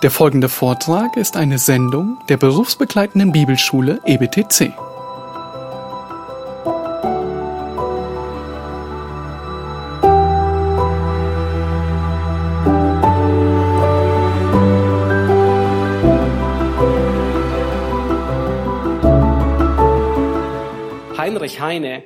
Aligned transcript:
Der 0.00 0.12
folgende 0.12 0.48
Vortrag 0.48 1.16
ist 1.16 1.36
eine 1.36 1.58
Sendung 1.58 2.18
der 2.28 2.36
berufsbegleitenden 2.36 3.32
Bibelschule 3.32 4.00
EBTC. 4.04 4.72
Heinrich 21.18 21.60
Heine, 21.60 22.04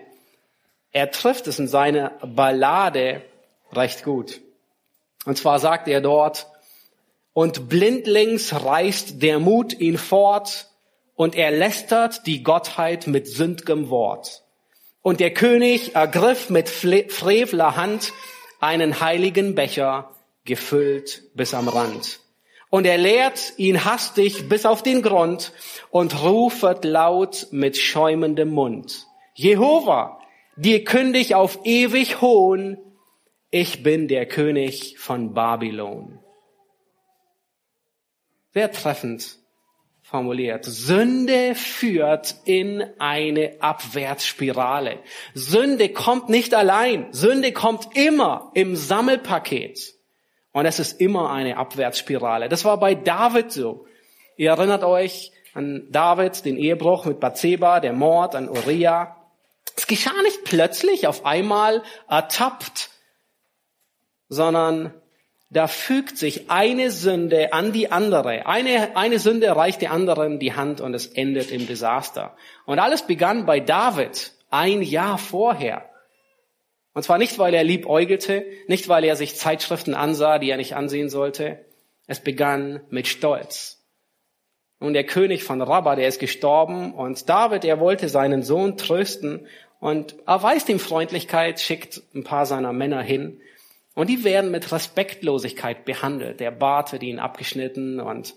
er 0.93 1.11
trifft 1.11 1.46
es 1.46 1.59
in 1.59 1.68
seiner 1.68 2.12
Ballade 2.24 3.20
recht 3.70 4.02
gut. 4.02 4.40
Und 5.27 5.36
zwar 5.36 5.59
sagt 5.59 5.88
er 5.88 6.00
dort, 6.00 6.46
und 7.33 7.69
blindlings 7.69 8.53
reißt 8.53 9.22
der 9.22 9.39
Mut 9.39 9.79
ihn 9.79 9.99
fort, 9.99 10.68
und 11.14 11.36
er 11.36 11.50
lästert 11.50 12.27
die 12.27 12.43
Gottheit 12.43 13.07
mit 13.07 13.29
sündgem 13.29 13.90
Wort. 13.90 14.43
Und 15.03 15.21
der 15.21 15.32
König 15.32 15.95
ergriff 15.95 16.49
mit 16.49 16.68
frevler 16.68 17.76
Hand 17.76 18.13
einen 18.61 19.00
heiligen 19.00 19.54
Becher, 19.54 20.17
gefüllt 20.45 21.23
bis 21.35 21.54
am 21.54 21.68
Rand. 21.68 22.21
Und 22.71 22.87
er 22.87 22.99
leert 22.99 23.53
ihn 23.57 23.85
hastig 23.85 24.49
bis 24.49 24.64
auf 24.64 24.82
den 24.82 25.03
Grund 25.03 25.53
und 25.90 26.23
rufet 26.23 26.85
laut 26.85 27.49
mit 27.51 27.76
schäumendem 27.76 28.49
Mund. 28.49 29.07
Jehova, 29.35 30.18
dir 30.57 30.82
kündig 30.85 31.35
auf 31.35 31.61
ewig 31.64 32.20
Hohn, 32.20 32.78
ich 33.51 33.83
bin 33.83 34.09
der 34.09 34.27
König 34.27 34.98
von 34.98 35.34
Babylon. 35.34 36.22
Sehr 38.52 38.70
treffend 38.70 39.38
formuliert. 40.03 40.67
Sünde 40.67 41.55
führt 41.55 42.36
in 42.45 42.84
eine 42.98 43.56
Abwärtsspirale. 43.61 44.98
Sünde 45.33 45.89
kommt 45.89 46.28
nicht 46.28 46.55
allein. 46.55 47.11
Sünde 47.12 47.53
kommt 47.53 47.97
immer 47.97 48.50
im 48.55 48.77
Sammelpaket. 48.77 49.94
Und 50.53 50.67
es 50.67 50.78
ist 50.78 51.00
immer 51.00 51.31
eine 51.31 51.56
Abwärtsspirale. 51.56 52.50
Das 52.50 52.64
war 52.67 52.78
bei 52.78 52.94
David 52.94 53.53
so. 53.53 53.86
Ihr 54.36 54.50
erinnert 54.50 54.84
euch 54.84 55.33
an 55.55 55.87
David, 55.91 56.44
den 56.44 56.59
Ehebruch 56.59 57.06
mit 57.06 57.20
Bathseba, 57.20 57.81
der 57.81 57.94
Mord 57.94 58.34
an 58.34 58.50
Uriah. 58.50 59.16
Es 59.77 59.87
geschah 59.87 60.20
nicht 60.25 60.44
plötzlich 60.44 61.06
auf 61.06 61.25
einmal 61.25 61.83
ertappt, 62.06 62.91
sondern 64.28 64.92
da 65.53 65.69
fügt 65.69 66.17
sich 66.17 66.50
eine 66.50 66.91
Sünde 66.91 67.53
an 67.53 67.72
die 67.72 67.92
andere. 67.92 68.47
Eine, 68.47 68.97
eine 68.97 69.19
Sünde 69.19 69.55
reicht 69.55 69.83
der 69.83 69.92
anderen 69.92 70.39
die 70.39 70.55
Hand 70.55 70.81
und 70.81 70.94
es 70.94 71.06
endet 71.06 71.50
im 71.50 71.67
Desaster. 71.67 72.34
Und 72.64 72.78
alles 72.78 73.03
begann 73.03 73.44
bei 73.44 73.61
David 73.61 74.33
ein 74.48 74.81
Jahr 74.81 75.19
vorher. 75.19 75.91
Und 76.94 77.03
zwar 77.03 77.19
nicht, 77.19 77.39
weil 77.39 77.53
er 77.53 77.64
liebäugelte, 77.64 78.47
nicht, 78.67 78.89
weil 78.89 79.05
er 79.05 79.14
sich 79.14 79.36
Zeitschriften 79.36 79.94
ansah, 79.94 80.39
die 80.39 80.48
er 80.48 80.56
nicht 80.56 80.75
ansehen 80.75 81.11
sollte. 81.11 81.66
Es 82.06 82.20
begann 82.20 82.81
mit 82.89 83.06
Stolz. 83.06 83.84
Und 84.78 84.94
der 84.94 85.05
König 85.05 85.44
von 85.44 85.61
Rabba, 85.61 85.97
der 85.97 86.09
ist 86.09 86.19
gestorben 86.19 86.94
und 86.94 87.28
David, 87.28 87.64
er 87.66 87.78
wollte 87.78 88.09
seinen 88.09 88.42
Sohn 88.42 88.78
trösten 88.78 89.47
und 89.81 90.16
erweist 90.27 90.70
ihm 90.70 90.78
Freundlichkeit, 90.78 91.61
schickt 91.61 92.03
ein 92.14 92.25
paar 92.25 92.47
seiner 92.47 92.72
Männer 92.72 93.03
hin 93.03 93.41
und 93.95 94.09
die 94.09 94.25
werden 94.25 94.51
mit 94.51 94.73
Respektlosigkeit 94.73 95.85
behandelt. 95.85 96.41
Der 96.41 96.51
Bart 96.51 96.93
wird 96.93 97.03
ihnen 97.03 97.19
abgeschnitten 97.19 98.01
und, 98.01 98.34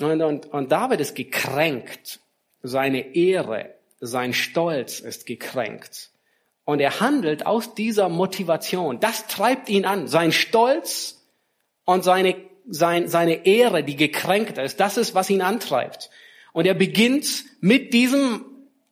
und, 0.00 0.22
und, 0.22 0.46
und 0.46 0.72
David 0.72 1.00
ist 1.00 1.14
gekränkt. 1.14 2.20
Seine 2.62 3.14
Ehre, 3.14 3.74
sein 4.00 4.32
Stolz 4.32 5.00
ist 5.00 5.26
gekränkt. 5.26 6.10
Und 6.64 6.80
er 6.80 7.00
handelt 7.00 7.46
aus 7.46 7.74
dieser 7.74 8.08
Motivation. 8.08 8.98
Das 8.98 9.26
treibt 9.26 9.68
ihn 9.68 9.84
an. 9.84 10.08
Sein 10.08 10.32
Stolz 10.32 11.24
und 11.84 12.02
seine 12.02 12.34
sein, 12.68 13.08
seine 13.08 13.46
Ehre, 13.46 13.84
die 13.84 13.96
gekränkt 13.96 14.58
ist, 14.58 14.80
das 14.80 14.96
ist, 14.96 15.14
was 15.14 15.30
ihn 15.30 15.42
antreibt. 15.42 16.10
Und 16.52 16.66
er 16.66 16.74
beginnt 16.74 17.44
mit 17.60 17.94
diesem 17.94 18.44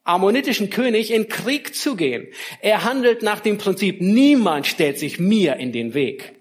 ammonitischen 0.05 0.71
König 0.71 1.11
in 1.11 1.29
Krieg 1.29 1.75
zu 1.75 1.97
gehen. 1.97 2.29
Er 2.61 2.85
handelt 2.85 3.23
nach 3.23 3.41
dem 3.41 3.59
Prinzip, 3.59 4.01
niemand 4.01 4.67
stellt 4.67 4.99
sich 4.99 5.19
mir 5.19 5.57
in 5.57 5.73
den 5.73 5.95
Weg. 5.95 6.35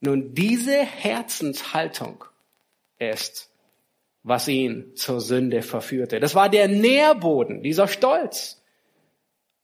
Nun, 0.00 0.34
diese 0.34 0.76
Herzenshaltung 0.76 2.24
ist, 2.98 3.50
was 4.22 4.48
ihn 4.48 4.92
zur 4.96 5.20
Sünde 5.20 5.62
verführte. 5.62 6.18
Das 6.18 6.34
war 6.34 6.48
der 6.48 6.68
Nährboden, 6.68 7.62
dieser 7.62 7.88
Stolz. 7.88 8.62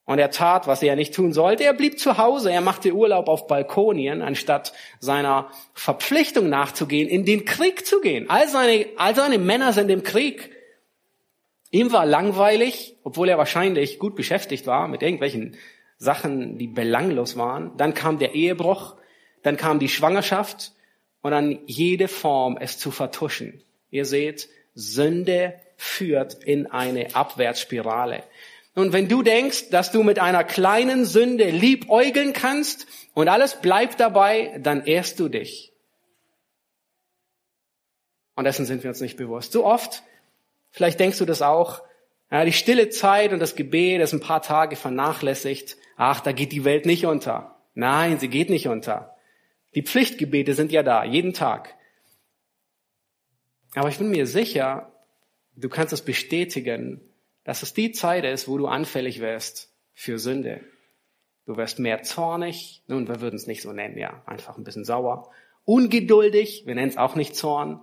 Und 0.04 0.18
er 0.18 0.30
tat, 0.30 0.66
was 0.66 0.82
er 0.82 0.96
nicht 0.96 1.14
tun 1.14 1.32
sollte. 1.32 1.64
Er 1.64 1.74
blieb 1.74 1.98
zu 1.98 2.18
Hause. 2.18 2.50
Er 2.50 2.60
machte 2.60 2.92
Urlaub 2.92 3.28
auf 3.28 3.46
Balkonien, 3.46 4.20
anstatt 4.20 4.72
seiner 4.98 5.50
Verpflichtung 5.74 6.48
nachzugehen, 6.48 7.08
in 7.08 7.24
den 7.24 7.44
Krieg 7.44 7.86
zu 7.86 8.00
gehen. 8.00 8.28
All 8.28 8.48
seine, 8.48 8.86
all 8.96 9.14
seine 9.14 9.38
Männer 9.38 9.72
sind 9.72 9.90
im 9.90 10.02
Krieg. 10.02 10.50
Ihm 11.72 11.90
war 11.90 12.04
langweilig, 12.04 12.98
obwohl 13.02 13.30
er 13.30 13.38
wahrscheinlich 13.38 13.98
gut 13.98 14.14
beschäftigt 14.14 14.66
war 14.66 14.88
mit 14.88 15.02
irgendwelchen 15.02 15.56
Sachen, 15.96 16.58
die 16.58 16.66
belanglos 16.66 17.38
waren. 17.38 17.74
Dann 17.78 17.94
kam 17.94 18.18
der 18.18 18.34
Ehebruch, 18.34 18.96
dann 19.42 19.56
kam 19.56 19.78
die 19.78 19.88
Schwangerschaft 19.88 20.72
und 21.22 21.30
dann 21.30 21.60
jede 21.64 22.08
Form, 22.08 22.58
es 22.60 22.78
zu 22.78 22.90
vertuschen. 22.90 23.62
Ihr 23.90 24.04
seht, 24.04 24.50
Sünde 24.74 25.54
führt 25.78 26.44
in 26.44 26.66
eine 26.66 27.16
Abwärtsspirale. 27.16 28.22
Und 28.74 28.92
wenn 28.92 29.08
du 29.08 29.22
denkst, 29.22 29.70
dass 29.70 29.92
du 29.92 30.02
mit 30.02 30.18
einer 30.18 30.44
kleinen 30.44 31.06
Sünde 31.06 31.48
liebäugeln 31.48 32.34
kannst 32.34 32.86
und 33.14 33.28
alles 33.28 33.62
bleibt 33.62 33.98
dabei, 33.98 34.58
dann 34.62 34.84
ehrst 34.84 35.18
du 35.20 35.30
dich. 35.30 35.72
Und 38.34 38.44
dessen 38.44 38.66
sind 38.66 38.82
wir 38.82 38.90
uns 38.90 39.00
nicht 39.00 39.16
bewusst. 39.16 39.52
So 39.52 39.64
oft, 39.64 40.02
vielleicht 40.72 40.98
denkst 40.98 41.18
du 41.18 41.24
das 41.24 41.42
auch, 41.42 41.82
ja, 42.30 42.44
die 42.44 42.52
stille 42.52 42.88
Zeit 42.88 43.32
und 43.32 43.38
das 43.38 43.54
Gebet 43.54 44.00
ist 44.00 44.12
ein 44.12 44.20
paar 44.20 44.42
Tage 44.42 44.74
vernachlässigt. 44.74 45.76
Ach, 45.96 46.20
da 46.20 46.32
geht 46.32 46.50
die 46.50 46.64
Welt 46.64 46.86
nicht 46.86 47.06
unter. 47.06 47.60
Nein, 47.74 48.18
sie 48.18 48.28
geht 48.28 48.50
nicht 48.50 48.68
unter. 48.68 49.16
Die 49.74 49.82
Pflichtgebete 49.82 50.54
sind 50.54 50.72
ja 50.72 50.82
da, 50.82 51.04
jeden 51.04 51.34
Tag. 51.34 51.76
Aber 53.74 53.88
ich 53.88 53.98
bin 53.98 54.10
mir 54.10 54.26
sicher, 54.26 54.92
du 55.56 55.68
kannst 55.68 55.92
es 55.92 56.02
bestätigen, 56.02 57.00
dass 57.44 57.62
es 57.62 57.74
die 57.74 57.92
Zeit 57.92 58.24
ist, 58.24 58.48
wo 58.48 58.58
du 58.58 58.66
anfällig 58.66 59.20
wirst 59.20 59.74
für 59.92 60.18
Sünde. 60.18 60.60
Du 61.44 61.56
wirst 61.56 61.78
mehr 61.78 62.02
zornig, 62.02 62.82
nun, 62.86 63.08
wir 63.08 63.20
würden 63.20 63.36
es 63.36 63.46
nicht 63.46 63.62
so 63.62 63.72
nennen, 63.72 63.98
ja, 63.98 64.22
einfach 64.26 64.56
ein 64.56 64.64
bisschen 64.64 64.84
sauer, 64.84 65.30
ungeduldig, 65.64 66.64
wir 66.66 66.74
nennen 66.74 66.88
es 66.88 66.96
auch 66.96 67.16
nicht 67.16 67.34
Zorn, 67.34 67.80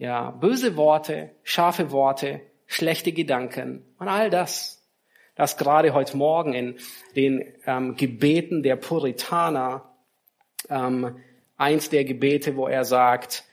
ja, 0.00 0.30
böse 0.30 0.76
Worte, 0.76 1.30
scharfe 1.42 1.90
Worte, 1.90 2.40
schlechte 2.66 3.12
Gedanken 3.12 3.84
und 3.98 4.08
all 4.08 4.30
das, 4.30 4.82
das 5.34 5.58
gerade 5.58 5.92
heute 5.92 6.16
Morgen 6.16 6.54
in 6.54 6.78
den 7.14 7.44
ähm, 7.66 7.96
Gebeten 7.96 8.62
der 8.62 8.76
Puritaner, 8.76 9.94
ähm, 10.70 11.20
eins 11.58 11.90
der 11.90 12.06
Gebete, 12.06 12.56
wo 12.56 12.66
er 12.66 12.84
sagt, 12.86 13.44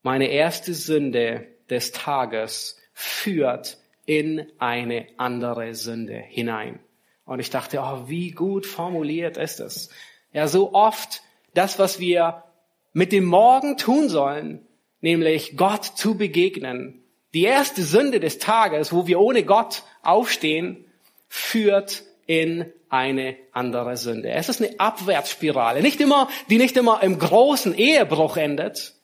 meine 0.00 0.28
erste 0.28 0.72
Sünde 0.72 1.46
des 1.68 1.92
Tages 1.92 2.80
führt 2.94 3.76
in 4.06 4.50
eine 4.58 5.06
andere 5.18 5.74
Sünde 5.74 6.16
hinein. 6.16 6.80
Und 7.26 7.40
ich 7.40 7.50
dachte, 7.50 7.80
oh, 7.82 8.08
wie 8.08 8.30
gut 8.30 8.64
formuliert 8.64 9.36
ist 9.36 9.60
es. 9.60 9.90
Ja, 10.32 10.48
so 10.48 10.72
oft 10.72 11.22
das, 11.52 11.78
was 11.78 12.00
wir 12.00 12.44
mit 12.94 13.12
dem 13.12 13.26
Morgen 13.26 13.76
tun 13.76 14.08
sollen, 14.08 14.65
nämlich 15.06 15.56
Gott 15.56 15.84
zu 15.84 16.16
begegnen. 16.16 17.00
Die 17.32 17.44
erste 17.44 17.84
Sünde 17.84 18.18
des 18.18 18.40
Tages, 18.40 18.92
wo 18.92 19.06
wir 19.06 19.20
ohne 19.20 19.44
Gott 19.44 19.84
aufstehen, 20.02 20.84
führt 21.28 22.02
in 22.26 22.72
eine 22.88 23.36
andere 23.52 23.96
Sünde. 23.96 24.30
Es 24.30 24.48
ist 24.48 24.60
eine 24.60 24.80
Abwärtsspirale, 24.80 25.80
nicht 25.80 26.00
immer, 26.00 26.28
die 26.50 26.58
nicht 26.58 26.76
immer 26.76 27.04
im 27.04 27.20
großen 27.20 27.72
Ehebruch 27.72 28.36
endet, 28.36 28.94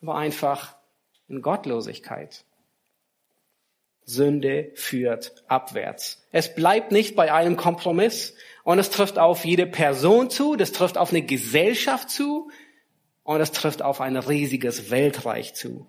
aber 0.00 0.14
einfach 0.14 0.76
in 1.28 1.42
Gottlosigkeit. 1.42 2.44
Sünde 4.04 4.70
führt 4.76 5.42
abwärts. 5.48 6.24
Es 6.30 6.54
bleibt 6.54 6.92
nicht 6.92 7.16
bei 7.16 7.32
einem 7.32 7.56
Kompromiss 7.56 8.36
und 8.62 8.78
es 8.78 8.90
trifft 8.90 9.18
auf 9.18 9.44
jede 9.44 9.66
Person 9.66 10.30
zu, 10.30 10.54
das 10.54 10.70
trifft 10.70 10.98
auf 10.98 11.10
eine 11.10 11.22
Gesellschaft 11.22 12.10
zu 12.10 12.48
und 13.24 13.40
es 13.40 13.52
trifft 13.52 13.82
auf 13.82 14.00
ein 14.00 14.16
riesiges 14.16 14.90
Weltreich 14.90 15.54
zu. 15.54 15.86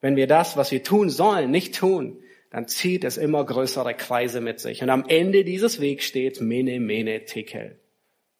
Wenn 0.00 0.16
wir 0.16 0.26
das, 0.26 0.56
was 0.56 0.70
wir 0.70 0.82
tun 0.82 1.10
sollen, 1.10 1.50
nicht 1.50 1.74
tun, 1.74 2.22
dann 2.50 2.66
zieht 2.66 3.04
es 3.04 3.16
immer 3.16 3.44
größere 3.44 3.94
Kreise 3.94 4.40
mit 4.40 4.60
sich. 4.60 4.82
Und 4.82 4.90
am 4.90 5.04
Ende 5.06 5.44
dieses 5.44 5.80
Wegs 5.80 6.04
steht 6.04 6.40
Mene, 6.40 6.80
Mene, 6.80 7.24
Tekel. 7.24 7.78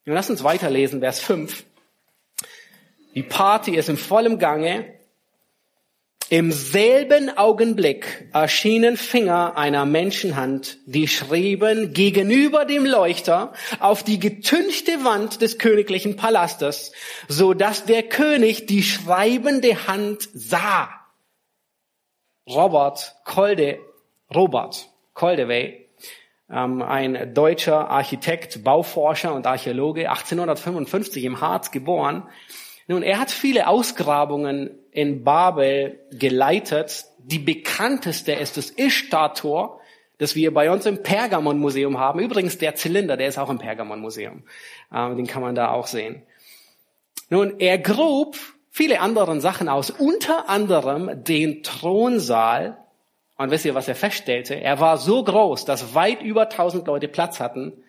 Und 0.06 0.14
lass 0.14 0.31
uns 0.31 0.43
weiterlesen, 0.43 1.00
Vers 1.00 1.20
5. 1.20 1.64
Die 3.14 3.23
Party 3.23 3.76
ist 3.76 3.88
im 3.88 3.97
vollen 3.97 4.38
Gange. 4.38 5.00
Im 6.32 6.53
selben 6.53 7.37
Augenblick 7.37 8.29
erschienen 8.32 8.97
Finger 8.97 9.56
einer 9.56 9.85
Menschenhand, 9.85 10.79
die 10.87 11.09
schrieben 11.09 11.93
gegenüber 11.93 12.65
dem 12.65 12.87
Leuchter 12.87 13.53
auf 13.81 14.05
die 14.05 14.21
getünchte 14.21 15.03
Wand 15.05 15.43
des 15.43 15.59
königlichen 15.59 16.15
Palastes, 16.15 16.93
so 17.27 17.53
dass 17.53 17.85
der 17.85 18.05
König 18.05 18.67
die 18.67 18.85
schreibende 18.85 19.88
Hand 19.88 20.29
sah. 20.32 20.88
Robert 22.49 23.17
Kolde, 23.25 23.81
Robert 24.32 24.88
Koldewey, 25.15 25.88
ähm, 26.49 26.81
ein 26.81 27.35
deutscher 27.35 27.91
Architekt, 27.91 28.62
Bauforscher 28.62 29.35
und 29.35 29.49
Archäologe, 29.49 30.09
1855 30.09 31.25
im 31.25 31.41
Harz 31.41 31.73
geboren, 31.73 32.29
nun, 32.91 33.05
er 33.05 33.21
hat 33.21 33.31
viele 33.31 33.69
Ausgrabungen 33.69 34.80
in 34.93 35.25
Babel 35.25 36.01
geleitet. 36.11 37.05
Die 37.19 37.39
bekannteste 37.39 38.33
ist 38.33 38.57
das 38.57 38.71
Ishtar-Tor, 38.71 39.81
das 40.19 40.35
wir 40.35 40.53
bei 40.53 40.71
uns 40.71 40.87
im 40.87 41.03
Pergamon-Museum 41.03 41.99
haben. 41.99 42.21
Übrigens, 42.21 42.59
der 42.59 42.75
Zylinder, 42.75 43.17
der 43.17 43.29
ist 43.29 43.39
auch 43.39 43.51
im 43.51 43.59
Pergamon-Museum. 43.59 44.43
Ähm, 44.95 45.17
den 45.17 45.27
kann 45.27 45.43
man 45.43 45.55
da 45.55 45.71
auch 45.71 45.87
sehen. 45.87 46.23
Nun, 47.29 47.59
er 47.59 47.79
grub 47.79 48.37
viele 48.71 49.01
andere 49.01 49.41
Sachen 49.41 49.69
aus, 49.69 49.91
unter 49.91 50.49
anderem 50.49 51.25
den 51.25 51.63
Thronsaal. 51.63 52.79
Und 53.39 53.51
wisst 53.51 53.65
ihr, 53.65 53.75
was 53.75 53.89
er 53.89 53.95
feststellte? 53.95 54.55
Er 54.55 54.81
war 54.81 54.99
so 54.99 55.25
groß, 55.25 55.65
dass 55.65 55.95
weit 55.95 56.23
über 56.23 56.43
1000 56.43 56.87
Leute 56.87 57.09
Platz 57.09 57.41
hatten. 57.41 57.83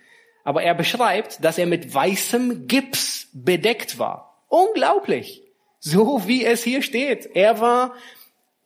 Aber 0.43 0.63
er 0.63 0.73
beschreibt, 0.73 1.43
dass 1.43 1.57
er 1.57 1.65
mit 1.65 1.93
weißem 1.93 2.67
Gips 2.67 3.29
bedeckt 3.33 3.99
war. 3.99 4.43
Unglaublich. 4.47 5.43
So 5.81 6.27
wie 6.27 6.45
es 6.45 6.63
hier 6.63 6.83
steht. 6.83 7.31
Er 7.33 7.59
war 7.59 7.95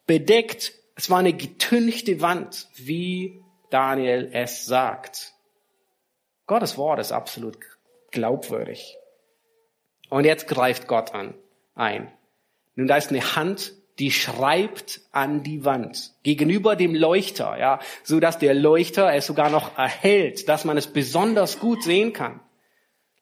bedeckt. 0.06 0.74
Es 0.96 1.10
war 1.10 1.20
eine 1.20 1.34
getünchte 1.34 2.22
Wand, 2.22 2.68
wie 2.76 3.42
Daniel 3.70 4.30
es 4.34 4.66
sagt. 4.66 5.34
Gottes 6.46 6.78
Wort 6.78 7.00
ist 7.00 7.12
absolut 7.12 7.58
glaubwürdig. 8.12 8.98
Und 10.10 10.26
jetzt 10.26 10.48
greift 10.48 10.88
Gott 10.88 11.14
an, 11.14 11.34
ein. 11.74 12.12
Nun, 12.76 12.88
da 12.88 12.98
ist 12.98 13.10
eine 13.10 13.36
Hand, 13.36 13.74
die 13.98 14.12
schreibt 14.12 15.02
an 15.12 15.42
die 15.42 15.64
Wand 15.64 16.14
gegenüber 16.24 16.76
dem 16.76 16.94
Leuchter, 16.94 17.58
ja, 17.58 17.80
so 18.04 18.20
dass 18.20 18.38
der 18.38 18.54
Leuchter 18.54 19.14
es 19.14 19.26
sogar 19.26 19.50
noch 19.50 19.78
erhält, 19.78 20.50
dass 20.50 20.66
man 20.66 20.78
es 20.78 20.88
besonders 20.88 21.60
gut 21.60 21.84
sehen 21.84 22.12
kann. 22.12 22.42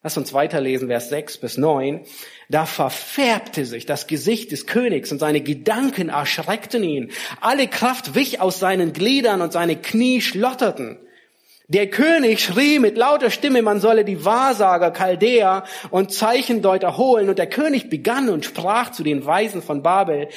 Lass 0.05 0.17
uns 0.17 0.33
weiterlesen, 0.33 0.89
Vers 0.89 1.07
6 1.07 1.37
bis 1.37 1.57
9. 1.57 2.01
Da 2.49 2.65
verfärbte 2.65 3.65
sich 3.65 3.85
das 3.85 4.05
Gesicht 4.05 4.51
des 4.51 4.67
Königs 4.67 5.13
und 5.13 5.19
seine 5.19 5.39
Gedanken 5.39 6.09
erschreckten 6.09 6.83
ihn. 6.83 7.11
Alle 7.39 7.69
Kraft 7.69 8.13
wich 8.13 8.41
aus 8.41 8.59
seinen 8.59 8.91
Gliedern 8.91 9.41
und 9.41 9.53
seine 9.53 9.77
Knie 9.77 10.19
schlotterten. 10.19 10.99
Der 11.69 11.89
König 11.89 12.41
schrie 12.41 12.77
mit 12.79 12.97
lauter 12.97 13.29
Stimme, 13.29 13.61
man 13.61 13.79
solle 13.79 14.03
die 14.03 14.25
Wahrsager, 14.25 14.91
Chaldäer 14.91 15.63
und 15.91 16.11
Zeichendeuter 16.11 16.97
holen. 16.97 17.29
Und 17.29 17.39
der 17.39 17.47
König 17.47 17.89
begann 17.89 18.27
und 18.29 18.43
sprach 18.43 18.91
zu 18.91 19.01
den 19.01 19.25
Weisen 19.25 19.61
von 19.61 19.81
Babel, 19.81 20.27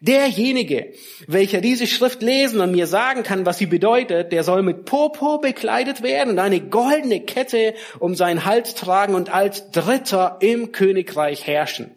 derjenige, 0.00 0.92
welcher 1.26 1.60
diese 1.60 1.88
Schrift 1.88 2.22
lesen 2.22 2.60
und 2.60 2.70
mir 2.70 2.86
sagen 2.86 3.24
kann, 3.24 3.44
was 3.44 3.58
sie 3.58 3.66
bedeutet, 3.66 4.30
der 4.30 4.44
soll 4.44 4.62
mit 4.62 4.84
Purpur 4.84 5.40
bekleidet 5.40 6.04
werden 6.04 6.34
und 6.34 6.38
eine 6.38 6.60
goldene 6.60 7.20
Kette 7.20 7.74
um 7.98 8.14
seinen 8.14 8.44
Hals 8.44 8.76
tragen 8.76 9.16
und 9.16 9.34
als 9.34 9.72
Dritter 9.72 10.36
im 10.40 10.70
Königreich 10.70 11.48
herrschen. 11.48 11.90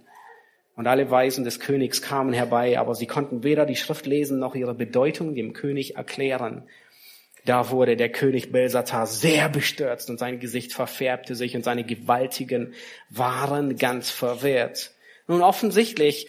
Und 0.75 0.87
alle 0.87 1.11
Weisen 1.11 1.43
des 1.43 1.59
Königs 1.59 2.01
kamen 2.01 2.33
herbei, 2.33 2.79
aber 2.79 2.95
sie 2.95 3.05
konnten 3.05 3.43
weder 3.43 3.67
die 3.67 3.75
Schrift 3.75 4.07
lesen 4.07 4.39
noch 4.39 4.55
ihre 4.55 4.73
Bedeutung 4.73 5.35
dem 5.35 5.53
König 5.53 5.97
erklären. 5.97 6.63
Da 7.45 7.69
wurde 7.71 7.95
der 7.95 8.09
König 8.09 8.51
Belsatar 8.51 9.07
sehr 9.07 9.49
bestürzt 9.49 10.09
und 10.09 10.19
sein 10.19 10.39
Gesicht 10.39 10.73
verfärbte 10.73 11.35
sich 11.35 11.55
und 11.55 11.63
seine 11.63 11.83
Gewaltigen 11.83 12.73
waren 13.09 13.77
ganz 13.77 14.09
verwirrt. 14.09 14.91
Nun 15.27 15.41
offensichtlich 15.41 16.27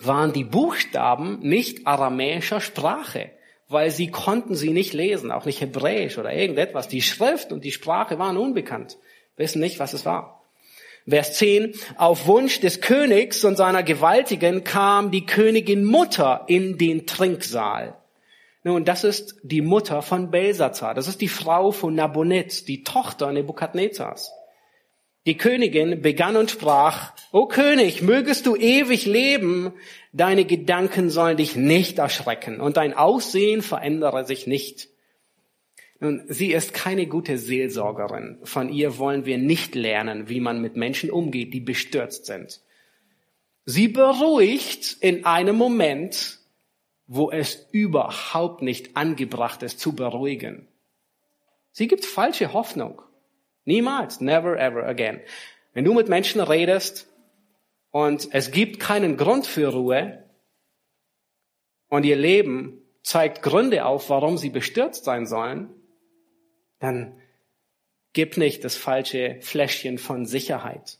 waren 0.00 0.32
die 0.32 0.44
Buchstaben 0.44 1.38
nicht 1.40 1.86
aramäischer 1.86 2.60
Sprache, 2.60 3.30
weil 3.68 3.90
sie 3.90 4.10
konnten 4.10 4.54
sie 4.54 4.70
nicht 4.70 4.92
lesen, 4.92 5.30
auch 5.30 5.46
nicht 5.46 5.60
hebräisch 5.60 6.18
oder 6.18 6.32
irgendetwas. 6.32 6.88
Die 6.88 7.02
Schrift 7.02 7.52
und 7.52 7.64
die 7.64 7.72
Sprache 7.72 8.18
waren 8.18 8.36
unbekannt, 8.36 8.98
wissen 9.36 9.60
nicht, 9.60 9.78
was 9.78 9.92
es 9.92 10.04
war. 10.04 10.42
Vers 11.06 11.34
10, 11.34 11.74
auf 11.96 12.26
Wunsch 12.26 12.60
des 12.60 12.80
Königs 12.80 13.44
und 13.44 13.56
seiner 13.56 13.82
Gewaltigen 13.82 14.64
kam 14.64 15.10
die 15.10 15.26
Königin 15.26 15.84
Mutter 15.84 16.44
in 16.48 16.78
den 16.78 17.06
Trinksaal. 17.06 17.94
Nun, 18.64 18.86
das 18.86 19.04
ist 19.04 19.36
die 19.42 19.60
Mutter 19.60 20.00
von 20.00 20.30
Belsazar. 20.30 20.94
Das 20.94 21.06
ist 21.06 21.20
die 21.20 21.28
Frau 21.28 21.70
von 21.70 21.94
Nabonid, 21.94 22.66
die 22.66 22.82
Tochter 22.82 23.30
Nebukadnezars. 23.30 24.32
Die 25.26 25.36
Königin 25.36 26.00
begann 26.02 26.36
und 26.36 26.50
sprach, 26.50 27.12
O 27.30 27.46
König, 27.46 28.02
mögest 28.02 28.46
du 28.46 28.56
ewig 28.56 29.04
leben, 29.06 29.72
deine 30.12 30.46
Gedanken 30.46 31.10
sollen 31.10 31.36
dich 31.36 31.56
nicht 31.56 31.98
erschrecken 31.98 32.60
und 32.60 32.78
dein 32.78 32.94
Aussehen 32.94 33.62
verändere 33.62 34.24
sich 34.26 34.46
nicht. 34.46 34.88
Nun, 36.00 36.24
sie 36.28 36.52
ist 36.52 36.74
keine 36.74 37.06
gute 37.06 37.38
Seelsorgerin. 37.38 38.38
Von 38.44 38.70
ihr 38.70 38.98
wollen 38.98 39.26
wir 39.26 39.38
nicht 39.38 39.74
lernen, 39.74 40.28
wie 40.28 40.40
man 40.40 40.60
mit 40.60 40.76
Menschen 40.76 41.10
umgeht, 41.10 41.54
die 41.54 41.60
bestürzt 41.60 42.26
sind. 42.26 42.60
Sie 43.64 43.88
beruhigt 43.88 44.98
in 45.00 45.24
einem 45.24 45.56
Moment 45.56 46.38
wo 47.06 47.30
es 47.30 47.68
überhaupt 47.72 48.62
nicht 48.62 48.96
angebracht 48.96 49.62
ist, 49.62 49.80
zu 49.80 49.94
beruhigen. 49.94 50.68
Sie 51.72 51.88
gibt 51.88 52.04
falsche 52.04 52.52
Hoffnung. 52.52 53.02
Niemals, 53.64 54.20
never 54.20 54.58
ever 54.58 54.86
again. 54.86 55.20
Wenn 55.72 55.84
du 55.84 55.92
mit 55.92 56.08
Menschen 56.08 56.40
redest 56.40 57.08
und 57.90 58.28
es 58.32 58.50
gibt 58.50 58.80
keinen 58.80 59.16
Grund 59.16 59.46
für 59.46 59.68
Ruhe 59.68 60.24
und 61.88 62.04
ihr 62.04 62.16
Leben 62.16 62.80
zeigt 63.02 63.42
Gründe 63.42 63.84
auf, 63.84 64.08
warum 64.08 64.38
sie 64.38 64.50
bestürzt 64.50 65.04
sein 65.04 65.26
sollen, 65.26 65.70
dann 66.78 67.20
gib 68.12 68.36
nicht 68.36 68.64
das 68.64 68.76
falsche 68.76 69.38
Fläschchen 69.40 69.98
von 69.98 70.26
Sicherheit. 70.26 70.98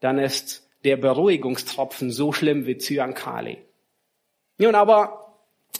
Dann 0.00 0.18
ist 0.18 0.68
der 0.84 0.96
Beruhigungstropfen 0.96 2.10
so 2.10 2.32
schlimm 2.32 2.66
wie 2.66 2.76
Zyankali. 2.76 3.64
Nun, 4.58 4.74
aber 4.74 5.23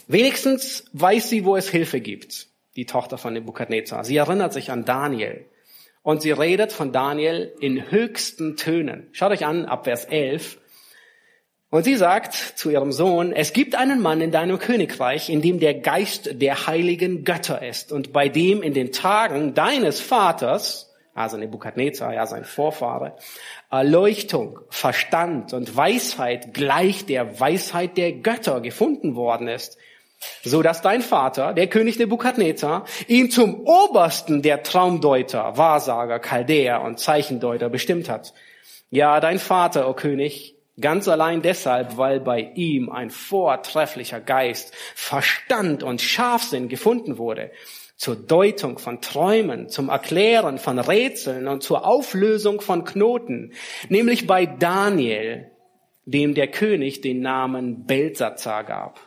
wenigstens 0.07 0.85
weiß 0.93 1.29
sie, 1.29 1.45
wo 1.45 1.55
es 1.55 1.69
Hilfe 1.69 2.01
gibt, 2.01 2.47
die 2.75 2.85
Tochter 2.85 3.17
von 3.17 3.33
Nebukadnezar. 3.33 4.03
Sie 4.03 4.17
erinnert 4.17 4.53
sich 4.53 4.71
an 4.71 4.85
Daniel. 4.85 5.45
Und 6.03 6.21
sie 6.21 6.31
redet 6.31 6.71
von 6.71 6.91
Daniel 6.91 7.51
in 7.59 7.89
höchsten 7.89 8.57
Tönen. 8.57 9.07
Schaut 9.11 9.31
euch 9.31 9.45
an, 9.45 9.65
ab 9.65 9.85
Vers 9.85 10.05
11. 10.05 10.59
Und 11.71 11.83
sie 11.83 11.95
sagt 11.95 12.33
zu 12.33 12.69
ihrem 12.69 12.91
Sohn, 12.91 13.33
es 13.33 13.51
gibt 13.51 13.75
einen 13.75 14.01
Mann 14.01 14.21
in 14.21 14.31
deinem 14.31 14.59
Königreich, 14.59 15.29
in 15.29 15.41
dem 15.41 15.59
der 15.59 15.73
Geist 15.73 16.41
der 16.41 16.67
heiligen 16.67 17.23
Götter 17.23 17.67
ist 17.67 17.91
und 17.91 18.13
bei 18.13 18.29
dem 18.29 18.61
in 18.61 18.73
den 18.73 18.91
Tagen 18.91 19.55
deines 19.55 19.99
Vaters, 19.99 20.93
also 21.15 21.37
Nebukadnezar, 21.37 22.13
ja 22.13 22.27
sein 22.27 22.45
Vorfahre, 22.45 23.15
Erleuchtung, 23.71 24.59
Verstand 24.69 25.53
und 25.53 25.75
Weisheit 25.75 26.53
gleich 26.53 27.07
der 27.07 27.39
Weisheit 27.39 27.97
der 27.97 28.13
Götter 28.13 28.61
gefunden 28.61 29.15
worden 29.15 29.47
ist, 29.47 29.77
so 30.43 30.61
dass 30.61 30.81
dein 30.81 31.01
Vater, 31.01 31.53
der 31.53 31.67
König 31.67 31.99
Nebukadnezar, 31.99 32.85
ihn 33.07 33.31
zum 33.31 33.61
Obersten 33.61 34.41
der 34.41 34.63
Traumdeuter, 34.63 35.57
Wahrsager, 35.57 36.19
Chaldäer 36.19 36.81
und 36.81 36.99
Zeichendeuter 36.99 37.69
bestimmt 37.69 38.09
hat. 38.09 38.33
Ja, 38.89 39.19
dein 39.19 39.39
Vater, 39.39 39.87
o 39.87 39.91
oh 39.91 39.93
König, 39.93 40.55
ganz 40.79 41.07
allein 41.07 41.41
deshalb, 41.41 41.97
weil 41.97 42.19
bei 42.19 42.51
ihm 42.55 42.89
ein 42.89 43.09
vortrefflicher 43.09 44.21
Geist, 44.21 44.73
Verstand 44.95 45.83
und 45.83 46.01
Scharfsinn 46.01 46.69
gefunden 46.69 47.17
wurde 47.17 47.51
zur 47.97 48.15
Deutung 48.15 48.77
von 48.77 49.01
Träumen, 49.01 49.69
zum 49.69 49.89
Erklären 49.89 50.57
von 50.57 50.79
Rätseln 50.79 51.47
und 51.47 51.63
zur 51.63 51.87
Auflösung 51.87 52.61
von 52.61 52.83
Knoten, 52.83 53.53
nämlich 53.89 54.27
bei 54.27 54.45
Daniel, 54.45 55.49
dem 56.05 56.35
der 56.35 56.47
König 56.47 57.01
den 57.01 57.21
Namen 57.21 57.85
Belsatzar 57.85 58.63
gab. 58.63 58.99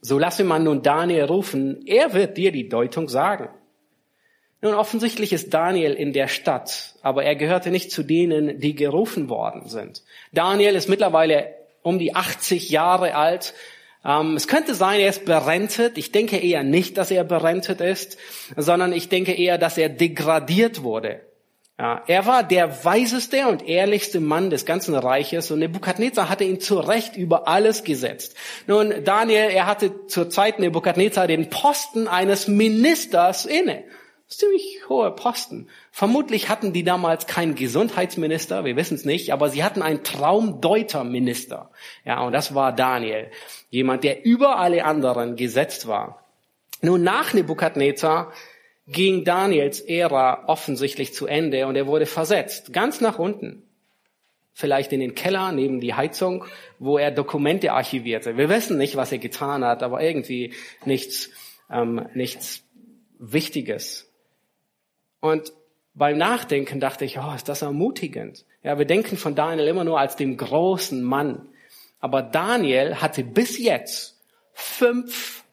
So 0.00 0.18
lasse 0.18 0.44
man 0.44 0.64
nun 0.64 0.82
Daniel 0.82 1.24
rufen, 1.24 1.86
er 1.86 2.12
wird 2.12 2.36
dir 2.36 2.52
die 2.52 2.68
Deutung 2.68 3.08
sagen. 3.08 3.48
Nun, 4.62 4.74
offensichtlich 4.74 5.32
ist 5.32 5.52
Daniel 5.52 5.92
in 5.92 6.12
der 6.12 6.28
Stadt, 6.28 6.94
aber 7.02 7.24
er 7.24 7.36
gehörte 7.36 7.70
nicht 7.70 7.90
zu 7.90 8.02
denen, 8.02 8.58
die 8.60 8.74
gerufen 8.74 9.28
worden 9.28 9.68
sind. 9.68 10.02
Daniel 10.32 10.74
ist 10.74 10.88
mittlerweile 10.88 11.54
um 11.82 11.98
die 11.98 12.14
80 12.14 12.70
Jahre 12.70 13.14
alt 13.14 13.54
ähm, 14.06 14.36
es 14.36 14.46
könnte 14.46 14.74
sein, 14.74 15.00
er 15.00 15.08
ist 15.08 15.24
berentet. 15.24 15.98
Ich 15.98 16.12
denke 16.12 16.36
eher 16.36 16.62
nicht, 16.62 16.96
dass 16.96 17.10
er 17.10 17.24
berentet 17.24 17.80
ist, 17.80 18.16
sondern 18.56 18.92
ich 18.92 19.08
denke 19.08 19.32
eher, 19.32 19.58
dass 19.58 19.76
er 19.76 19.88
degradiert 19.88 20.84
wurde. 20.84 21.22
Ja, 21.78 22.02
er 22.06 22.24
war 22.24 22.42
der 22.42 22.86
weiseste 22.86 23.46
und 23.48 23.68
ehrlichste 23.68 24.18
Mann 24.18 24.48
des 24.48 24.64
ganzen 24.64 24.94
Reiches 24.94 25.50
und 25.50 25.58
Nebukadnezar 25.58 26.30
hatte 26.30 26.44
ihn 26.44 26.58
zu 26.58 26.78
Recht 26.78 27.16
über 27.16 27.48
alles 27.48 27.84
gesetzt. 27.84 28.34
Nun, 28.66 29.04
Daniel, 29.04 29.50
er 29.50 29.66
hatte 29.66 30.06
zur 30.06 30.30
Zeit 30.30 30.58
Nebukadnezar 30.58 31.26
den 31.26 31.50
Posten 31.50 32.08
eines 32.08 32.48
Ministers 32.48 33.44
inne. 33.44 33.84
Ziemlich 34.26 34.80
hohe 34.88 35.10
Posten. 35.10 35.68
Vermutlich 35.92 36.48
hatten 36.48 36.72
die 36.72 36.82
damals 36.82 37.26
keinen 37.26 37.54
Gesundheitsminister, 37.54 38.64
wir 38.64 38.74
wissen 38.74 38.94
es 38.94 39.04
nicht, 39.04 39.32
aber 39.32 39.50
sie 39.50 39.62
hatten 39.62 39.82
einen 39.82 40.02
Traumdeuterminister. 40.02 41.70
Ja, 42.06 42.22
und 42.22 42.32
das 42.32 42.54
war 42.54 42.72
Daniel. 42.72 43.30
Jemand, 43.68 44.02
der 44.02 44.24
über 44.24 44.58
alle 44.58 44.84
anderen 44.84 45.36
gesetzt 45.36 45.86
war. 45.86 46.24
Nun, 46.80 47.02
nach 47.02 47.34
Nebukadnezar 47.34 48.32
ging 48.86 49.24
Daniels 49.24 49.80
Ära 49.80 50.44
offensichtlich 50.46 51.12
zu 51.12 51.26
Ende 51.26 51.66
und 51.66 51.76
er 51.76 51.86
wurde 51.86 52.06
versetzt, 52.06 52.72
ganz 52.72 53.00
nach 53.00 53.18
unten. 53.18 53.62
Vielleicht 54.52 54.92
in 54.92 55.00
den 55.00 55.14
Keller 55.14 55.52
neben 55.52 55.80
die 55.80 55.94
Heizung, 55.94 56.44
wo 56.78 56.96
er 56.96 57.10
Dokumente 57.10 57.72
archivierte. 57.72 58.38
Wir 58.38 58.48
wissen 58.48 58.78
nicht, 58.78 58.96
was 58.96 59.12
er 59.12 59.18
getan 59.18 59.64
hat, 59.64 59.82
aber 59.82 60.02
irgendwie 60.02 60.54
nichts, 60.84 61.30
ähm, 61.70 62.08
nichts 62.14 62.62
Wichtiges. 63.18 64.10
Und 65.20 65.52
beim 65.92 66.16
Nachdenken 66.16 66.80
dachte 66.80 67.04
ich, 67.04 67.18
oh, 67.18 67.34
ist 67.34 67.48
das 67.48 67.62
ermutigend. 67.62 68.46
Ja, 68.62 68.78
wir 68.78 68.84
denken 68.84 69.16
von 69.16 69.34
Daniel 69.34 69.68
immer 69.68 69.84
nur 69.84 69.98
als 69.98 70.16
dem 70.16 70.36
großen 70.36 71.02
Mann. 71.02 71.48
Aber 72.00 72.22
Daniel 72.22 72.96
hatte 72.96 73.24
bis 73.24 73.58
jetzt 73.58 74.22
fünf 74.52 75.44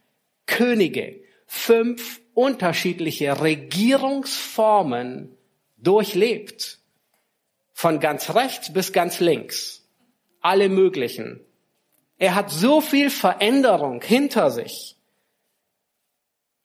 Könige, 0.45 1.23
fünf 1.53 2.19
unterschiedliche 2.33 3.39
Regierungsformen 3.39 5.38
durchlebt. 5.77 6.79
Von 7.74 8.00
ganz 8.00 8.33
rechts 8.33 8.74
bis 8.74 8.91
ganz 8.91 9.19
links. 9.19 9.88
Alle 10.41 10.67
möglichen. 10.67 11.39
Er 12.17 12.33
hat 12.33 12.50
so 12.50 12.81
viel 12.81 13.12
Veränderung 13.12 14.01
hinter 14.01 14.50
sich. 14.50 14.98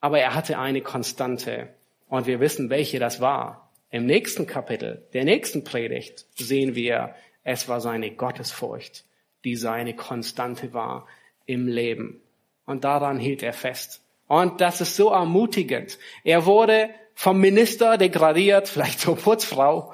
Aber 0.00 0.21
er 0.21 0.35
hatte 0.35 0.59
eine 0.59 0.80
Konstante. 0.80 1.75
Und 2.09 2.26
wir 2.26 2.40
wissen, 2.40 2.71
welche 2.71 2.99
das 2.99 3.21
war. 3.21 3.71
Im 3.90 4.07
nächsten 4.07 4.47
Kapitel, 4.47 5.07
der 5.12 5.25
nächsten 5.25 5.64
Predigt, 5.64 6.26
sehen 6.35 6.75
wir, 6.75 7.14
es 7.45 7.68
war 7.68 7.83
seine 7.83 8.11
Gottesfurcht, 8.11 9.04
die 9.45 9.54
seine 9.54 9.95
Konstante 9.95 10.73
war 10.73 11.07
im 11.45 11.68
Leben. 11.68 12.23
Und 12.64 12.85
daran 12.85 13.18
hielt 13.18 13.42
er 13.42 13.52
fest. 13.52 14.02
Und 14.28 14.61
das 14.61 14.80
ist 14.80 14.94
so 14.94 15.11
ermutigend. 15.11 15.99
Er 16.23 16.47
wurde 16.47 16.90
vom 17.14 17.40
Minister 17.40 17.99
degradiert, 17.99 18.68
vielleicht 18.68 19.00
zur 19.00 19.16
Putzfrau 19.16 19.92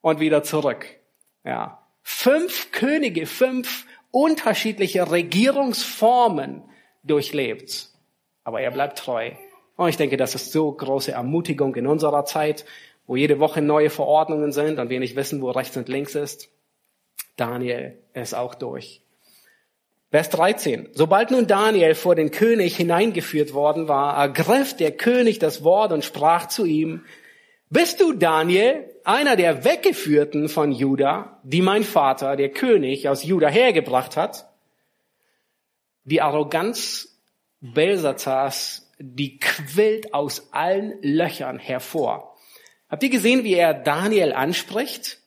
und 0.00 0.18
wieder 0.18 0.42
zurück. 0.42 0.86
Ja. 1.44 1.86
Fünf 2.02 2.72
Könige, 2.72 3.26
fünf 3.26 3.86
unterschiedliche 4.10 5.10
Regierungsformen 5.10 6.64
durchlebt. 7.04 7.90
Aber 8.42 8.60
er 8.60 8.70
bleibt 8.70 8.98
treu. 8.98 9.32
Und 9.76 9.88
ich 9.90 9.96
denke, 9.96 10.16
das 10.16 10.34
ist 10.34 10.50
so 10.50 10.72
große 10.72 11.12
Ermutigung 11.12 11.76
in 11.76 11.86
unserer 11.86 12.24
Zeit, 12.24 12.64
wo 13.06 13.16
jede 13.16 13.38
Woche 13.38 13.62
neue 13.62 13.90
Verordnungen 13.90 14.50
sind 14.50 14.78
und 14.78 14.90
wir 14.90 14.98
nicht 14.98 15.16
wissen, 15.16 15.40
wo 15.42 15.50
rechts 15.50 15.76
und 15.76 15.88
links 15.88 16.14
ist. 16.14 16.50
Daniel 17.36 17.98
ist 18.14 18.34
auch 18.34 18.54
durch. 18.54 19.02
Vers 20.10 20.30
13. 20.30 20.88
Sobald 20.92 21.30
nun 21.30 21.46
Daniel 21.46 21.94
vor 21.94 22.14
den 22.14 22.30
König 22.30 22.76
hineingeführt 22.76 23.52
worden 23.52 23.88
war, 23.88 24.16
ergriff 24.16 24.74
der 24.74 24.92
König 24.92 25.38
das 25.38 25.62
Wort 25.62 25.92
und 25.92 26.02
sprach 26.02 26.48
zu 26.48 26.64
ihm, 26.64 27.04
bist 27.68 28.00
du 28.00 28.14
Daniel, 28.14 28.88
einer 29.04 29.36
der 29.36 29.64
Weggeführten 29.64 30.48
von 30.48 30.72
Juda, 30.72 31.38
die 31.42 31.60
mein 31.60 31.84
Vater, 31.84 32.36
der 32.36 32.48
König 32.48 33.08
aus 33.08 33.22
Juda 33.22 33.48
hergebracht 33.48 34.16
hat? 34.16 34.48
Die 36.04 36.22
Arroganz 36.22 37.20
Belsazars, 37.60 38.90
die 38.98 39.38
quillt 39.38 40.14
aus 40.14 40.48
allen 40.52 40.94
Löchern 41.02 41.58
hervor. 41.58 42.36
Habt 42.88 43.02
ihr 43.02 43.10
gesehen, 43.10 43.44
wie 43.44 43.54
er 43.54 43.74
Daniel 43.74 44.32
anspricht? 44.32 45.18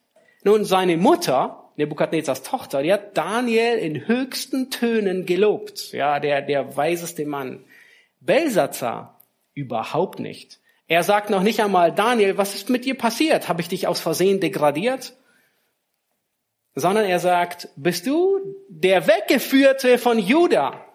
Nun, 0.44 0.66
seine 0.66 0.98
Mutter, 0.98 1.61
Nebukadnezars 1.82 2.44
Tochter, 2.44 2.84
die 2.84 2.94
hat 2.94 3.18
Daniel 3.18 3.78
in 3.78 4.08
höchsten 4.08 4.70
Tönen 4.70 5.26
gelobt. 5.26 5.92
Ja, 5.92 6.20
der, 6.20 6.42
der 6.42 6.78
weiseste 6.78 7.26
Mann. 7.26 7.66
Belsazar 8.20 9.20
überhaupt 9.54 10.20
nicht. 10.20 10.60
Er 10.88 11.04
sagt 11.04 11.30
noch 11.30 11.42
nicht 11.42 11.62
einmal, 11.62 11.94
Daniel, 11.94 12.38
was 12.38 12.54
ist 12.54 12.70
mit 12.70 12.86
dir 12.86 12.96
passiert? 12.96 13.48
Habe 13.50 13.62
ich 13.62 13.70
dich 13.70 13.88
aus 13.88 14.00
Versehen 14.00 14.40
degradiert? 14.40 15.18
Sondern 16.76 17.06
er 17.06 17.20
sagt, 17.20 17.70
bist 17.76 18.06
du 18.06 18.40
der 18.70 19.08
Weggeführte 19.08 19.98
von 19.98 20.20
Juda? 20.20 20.86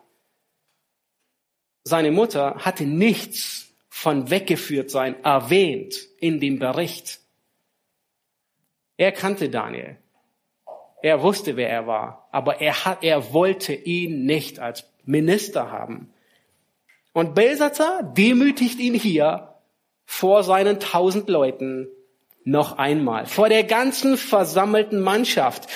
Seine 1.82 2.12
Mutter 2.12 2.56
hatte 2.64 2.84
nichts 2.84 3.74
von 3.88 4.30
weggeführt 4.30 4.90
sein 4.90 5.22
erwähnt 5.24 5.96
in 6.18 6.38
dem 6.40 6.58
Bericht. 6.58 7.20
Er 8.96 9.12
kannte 9.12 9.48
Daniel. 9.48 9.96
Er 11.06 11.22
wusste, 11.22 11.56
wer 11.56 11.70
er 11.70 11.86
war, 11.86 12.26
aber 12.32 12.60
er, 12.60 12.84
hat, 12.84 13.04
er 13.04 13.32
wollte 13.32 13.72
ihn 13.72 14.24
nicht 14.24 14.58
als 14.58 14.90
Minister 15.04 15.70
haben. 15.70 16.12
Und 17.12 17.36
Belsatzer 17.36 18.02
demütigt 18.02 18.80
ihn 18.80 18.94
hier 18.94 19.54
vor 20.04 20.42
seinen 20.42 20.80
tausend 20.80 21.28
Leuten 21.28 21.86
noch 22.42 22.78
einmal, 22.78 23.26
vor 23.26 23.48
der 23.48 23.62
ganzen 23.62 24.16
versammelten 24.16 25.00
Mannschaft. 25.00 25.68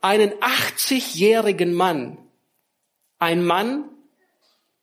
Einen 0.00 0.32
80-jährigen 0.32 1.74
Mann, 1.74 2.16
ein 3.18 3.44
Mann, 3.44 3.90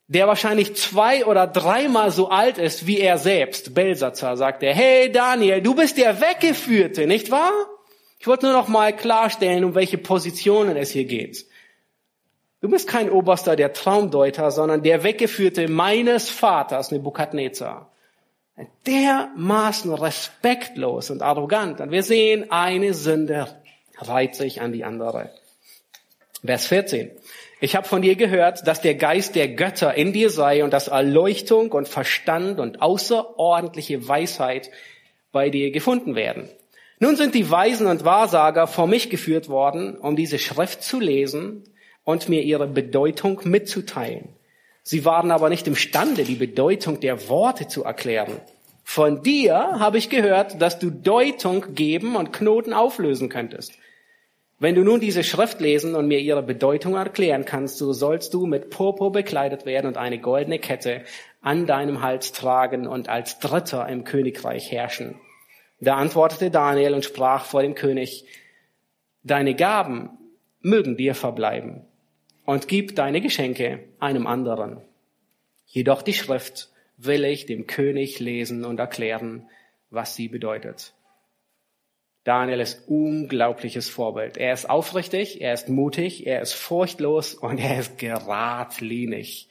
der 0.05 0.27
wahrscheinlich 0.27 0.75
zwei 0.75 1.25
oder 1.25 1.47
dreimal 1.47 2.11
so 2.11 2.29
alt 2.29 2.59
ist 2.59 2.85
wie 2.85 2.99
er 2.99 3.17
selbst. 3.17 3.73
Belsatzer 3.73 4.37
sagt 4.37 4.61
er, 4.61 4.75
hey 4.75 5.11
Daniel, 5.11 5.63
du 5.63 5.73
bist 5.73 5.97
der 5.97 6.21
Weggeführte, 6.21 7.07
nicht 7.07 7.31
wahr? 7.31 7.70
Ich 8.21 8.27
wollte 8.27 8.45
nur 8.45 8.53
noch 8.53 8.67
mal 8.67 8.95
klarstellen, 8.95 9.63
um 9.63 9.73
welche 9.73 9.97
Positionen 9.97 10.77
es 10.77 10.91
hier 10.91 11.05
geht. 11.05 11.43
Du 12.61 12.69
bist 12.69 12.87
kein 12.87 13.09
Oberster 13.09 13.55
der 13.55 13.73
Traumdeuter, 13.73 14.51
sondern 14.51 14.83
der 14.83 15.03
Weggeführte 15.03 15.67
meines 15.67 16.29
Vaters, 16.29 16.91
Nebukadnezar. 16.91 17.91
Dermaßen 18.85 19.91
respektlos 19.91 21.09
und 21.09 21.23
arrogant. 21.23 21.81
Und 21.81 21.89
wir 21.89 22.03
sehen, 22.03 22.51
eine 22.51 22.93
Sünde 22.93 23.47
reiht 23.97 24.35
sich 24.35 24.61
an 24.61 24.71
die 24.71 24.83
andere. 24.83 25.31
Vers 26.45 26.67
14. 26.67 27.09
Ich 27.59 27.75
habe 27.75 27.87
von 27.87 28.03
dir 28.03 28.15
gehört, 28.15 28.67
dass 28.67 28.81
der 28.81 28.93
Geist 28.93 29.33
der 29.33 29.47
Götter 29.47 29.95
in 29.95 30.13
dir 30.13 30.29
sei 30.29 30.63
und 30.63 30.73
dass 30.73 30.89
Erleuchtung 30.89 31.71
und 31.71 31.87
Verstand 31.87 32.59
und 32.59 32.83
außerordentliche 32.83 34.07
Weisheit 34.07 34.69
bei 35.31 35.49
dir 35.49 35.71
gefunden 35.71 36.13
werden. 36.13 36.51
Nun 37.03 37.15
sind 37.15 37.33
die 37.33 37.49
Weisen 37.49 37.87
und 37.87 38.05
Wahrsager 38.05 38.67
vor 38.67 38.85
mich 38.85 39.09
geführt 39.09 39.49
worden, 39.49 39.97
um 39.97 40.15
diese 40.15 40.37
Schrift 40.37 40.83
zu 40.83 40.99
lesen 40.99 41.63
und 42.03 42.29
mir 42.29 42.43
ihre 42.43 42.67
Bedeutung 42.67 43.41
mitzuteilen. 43.43 44.29
Sie 44.83 45.03
waren 45.03 45.31
aber 45.31 45.49
nicht 45.49 45.65
imstande, 45.65 46.25
die 46.25 46.35
Bedeutung 46.35 46.99
der 46.99 47.27
Worte 47.27 47.67
zu 47.67 47.83
erklären. 47.83 48.39
Von 48.83 49.23
dir 49.23 49.55
habe 49.79 49.97
ich 49.97 50.11
gehört, 50.11 50.61
dass 50.61 50.77
du 50.77 50.91
Deutung 50.91 51.73
geben 51.73 52.15
und 52.15 52.33
Knoten 52.33 52.71
auflösen 52.71 53.29
könntest. 53.29 53.73
Wenn 54.59 54.75
du 54.75 54.83
nun 54.83 54.99
diese 54.99 55.23
Schrift 55.23 55.59
lesen 55.59 55.95
und 55.95 56.07
mir 56.07 56.19
ihre 56.19 56.43
Bedeutung 56.43 56.93
erklären 56.93 57.45
kannst, 57.45 57.79
so 57.79 57.93
sollst 57.93 58.35
du 58.35 58.45
mit 58.45 58.69
Purpur 58.69 59.11
bekleidet 59.11 59.65
werden 59.65 59.87
und 59.87 59.97
eine 59.97 60.19
goldene 60.19 60.59
Kette 60.59 61.01
an 61.41 61.65
deinem 61.65 62.03
Hals 62.03 62.31
tragen 62.31 62.85
und 62.85 63.09
als 63.09 63.39
Dritter 63.39 63.89
im 63.89 64.03
Königreich 64.03 64.71
herrschen. 64.71 65.15
Da 65.81 65.95
antwortete 65.95 66.51
Daniel 66.51 66.93
und 66.93 67.03
sprach 67.03 67.45
vor 67.45 67.63
dem 67.63 67.73
König, 67.73 68.25
deine 69.23 69.55
Gaben 69.55 70.11
mögen 70.61 70.95
dir 70.95 71.15
verbleiben 71.15 71.85
und 72.45 72.67
gib 72.67 72.95
deine 72.95 73.19
Geschenke 73.19 73.83
einem 73.99 74.27
anderen. 74.27 74.81
Jedoch 75.65 76.03
die 76.03 76.13
Schrift 76.13 76.69
will 76.97 77.25
ich 77.25 77.47
dem 77.47 77.65
König 77.65 78.19
lesen 78.19 78.63
und 78.63 78.79
erklären, 78.79 79.49
was 79.89 80.15
sie 80.15 80.27
bedeutet. 80.27 80.93
Daniel 82.23 82.59
ist 82.59 82.87
unglaubliches 82.87 83.89
Vorbild. 83.89 84.37
Er 84.37 84.53
ist 84.53 84.69
aufrichtig, 84.69 85.41
er 85.41 85.53
ist 85.53 85.67
mutig, 85.67 86.27
er 86.27 86.41
ist 86.41 86.53
furchtlos 86.53 87.33
und 87.33 87.57
er 87.57 87.79
ist 87.79 87.97
geradlinig, 87.97 89.49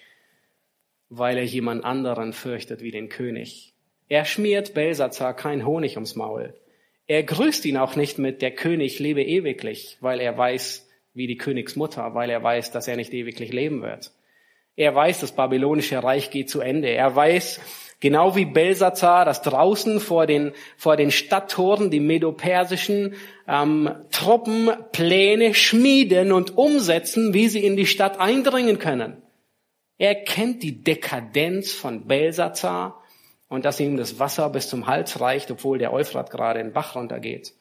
weil 1.08 1.38
er 1.38 1.44
jemand 1.44 1.84
anderen 1.84 2.32
fürchtet 2.32 2.82
wie 2.82 2.92
den 2.92 3.08
König. 3.08 3.69
Er 4.10 4.24
schmiert 4.24 4.74
Belsazar 4.74 5.34
kein 5.34 5.64
Honig 5.64 5.94
ums 5.94 6.16
Maul. 6.16 6.52
Er 7.06 7.22
grüßt 7.22 7.64
ihn 7.64 7.76
auch 7.76 7.94
nicht 7.94 8.18
mit 8.18 8.42
der 8.42 8.50
König 8.50 8.98
lebe 8.98 9.22
ewiglich, 9.22 9.98
weil 10.00 10.20
er 10.20 10.36
weiß, 10.36 10.88
wie 11.14 11.28
die 11.28 11.36
Königsmutter, 11.36 12.12
weil 12.12 12.28
er 12.28 12.42
weiß, 12.42 12.72
dass 12.72 12.88
er 12.88 12.96
nicht 12.96 13.14
ewiglich 13.14 13.52
leben 13.52 13.82
wird. 13.82 14.10
Er 14.74 14.94
weiß, 14.94 15.20
das 15.20 15.32
babylonische 15.32 16.02
Reich 16.02 16.30
geht 16.30 16.50
zu 16.50 16.60
Ende. 16.60 16.88
Er 16.88 17.14
weiß, 17.14 17.60
Genau 18.00 18.34
wie 18.34 18.46
Belsazar, 18.46 19.26
das 19.26 19.42
draußen 19.42 20.00
vor 20.00 20.26
den, 20.26 20.52
vor 20.78 20.96
den 20.96 21.10
Stadttoren 21.10 21.90
die 21.90 22.00
medopersischen 22.00 23.14
ähm, 23.46 23.94
Truppen 24.10 24.70
Pläne 24.90 25.52
schmieden 25.52 26.32
und 26.32 26.56
umsetzen, 26.56 27.34
wie 27.34 27.48
sie 27.48 27.62
in 27.62 27.76
die 27.76 27.84
Stadt 27.84 28.18
eindringen 28.18 28.78
können. 28.78 29.18
Er 29.98 30.14
kennt 30.14 30.62
die 30.62 30.82
Dekadenz 30.82 31.72
von 31.72 32.06
Belsazar 32.06 32.99
und 33.50 33.64
dass 33.64 33.80
ihm 33.80 33.96
das 33.96 34.18
Wasser 34.18 34.48
bis 34.48 34.68
zum 34.68 34.86
Hals 34.86 35.20
reicht, 35.20 35.50
obwohl 35.50 35.76
der 35.76 35.92
Euphrat 35.92 36.30
gerade 36.30 36.60
in 36.60 36.68
den 36.68 36.72
Bach 36.72 36.94
runtergeht. 36.94 37.52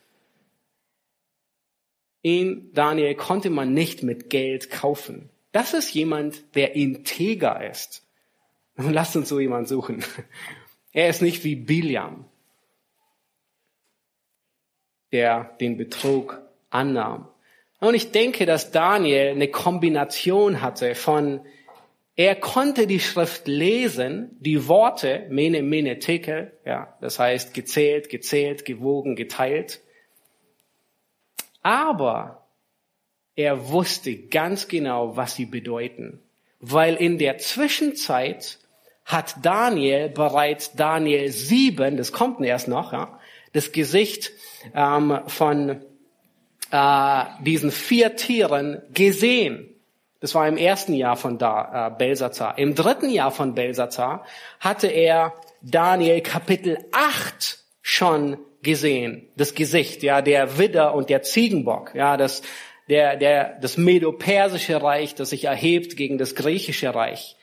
Ihn, 2.21 2.71
Daniel, 2.73 3.15
konnte 3.15 3.49
man 3.49 3.73
nicht 3.73 4.03
mit 4.03 4.29
Geld 4.29 4.69
kaufen. 4.69 5.29
Das 5.51 5.73
ist 5.73 5.93
jemand, 5.93 6.55
der 6.55 6.75
integer 6.75 7.67
ist. 7.67 8.07
Und 8.77 8.93
lasst 8.93 9.15
uns 9.15 9.29
so 9.29 9.39
jemand 9.39 9.67
suchen. 9.67 10.05
Er 10.91 11.09
ist 11.09 11.21
nicht 11.21 11.43
wie 11.43 11.55
Biliam, 11.55 12.25
der 15.11 15.55
den 15.59 15.75
Betrug 15.75 16.41
annahm. 16.69 17.27
Und 17.79 17.95
ich 17.95 18.11
denke, 18.11 18.45
dass 18.45 18.71
Daniel 18.71 19.29
eine 19.29 19.47
Kombination 19.47 20.61
hatte 20.61 20.93
von, 20.93 21.41
er 22.19 22.35
konnte 22.35 22.85
die 22.85 22.99
Schrift 22.99 23.47
lesen, 23.47 24.35
die 24.41 24.67
Worte, 24.67 25.25
mene, 25.29 25.63
mene, 25.63 25.99
tekel, 25.99 26.51
ja, 26.65 26.97
das 26.99 27.17
heißt 27.17 27.53
gezählt, 27.53 28.09
gezählt, 28.09 28.65
gewogen, 28.65 29.15
geteilt. 29.15 29.79
Aber 31.61 32.45
er 33.37 33.69
wusste 33.69 34.17
ganz 34.17 34.67
genau, 34.67 35.15
was 35.15 35.35
sie 35.35 35.45
bedeuten. 35.45 36.19
Weil 36.59 36.95
in 36.95 37.19
der 37.19 37.37
Zwischenzeit 37.37 38.59
hat 39.05 39.37
Daniel 39.41 40.09
bereits 40.09 40.73
Daniel 40.73 41.31
7, 41.31 41.95
das 41.95 42.11
kommt 42.11 42.41
erst 42.41 42.67
noch, 42.67 42.91
ja, 42.91 43.17
das 43.53 43.71
Gesicht 43.71 44.33
ähm, 44.75 45.21
von 45.27 45.85
äh, 46.69 47.23
diesen 47.45 47.71
vier 47.71 48.17
Tieren 48.17 48.81
gesehen. 48.93 49.78
Das 50.19 50.35
war 50.35 50.47
im 50.47 50.57
ersten 50.57 50.93
Jahr 50.93 51.15
von 51.15 51.37
da, 51.37 51.87
äh, 51.87 51.97
Belsazar. 51.97 52.57
Im 52.57 52.75
dritten 52.75 53.09
Jahr 53.09 53.31
von 53.31 53.55
Belsazar 53.55 54.25
hatte 54.59 54.87
er 54.87 55.33
Daniel 55.61 56.21
Kapitel 56.21 56.77
8 56.91 57.59
schon 57.81 58.37
gesehen. 58.61 59.29
Das 59.37 59.55
Gesicht, 59.55 60.03
ja, 60.03 60.21
der 60.21 60.57
Widder 60.57 60.93
und 60.93 61.09
der 61.09 61.21
Ziegenbock, 61.21 61.95
ja, 61.95 62.17
das 62.17 62.41
der, 62.89 63.15
der, 63.17 63.59
das 63.61 63.77
Medo-Persische 63.77 64.81
Reich, 64.81 65.15
das 65.15 65.29
sich 65.29 65.45
erhebt 65.45 65.95
gegen 65.95 66.17
das 66.17 66.35
griechische 66.35 66.93
Reich. 66.93 67.37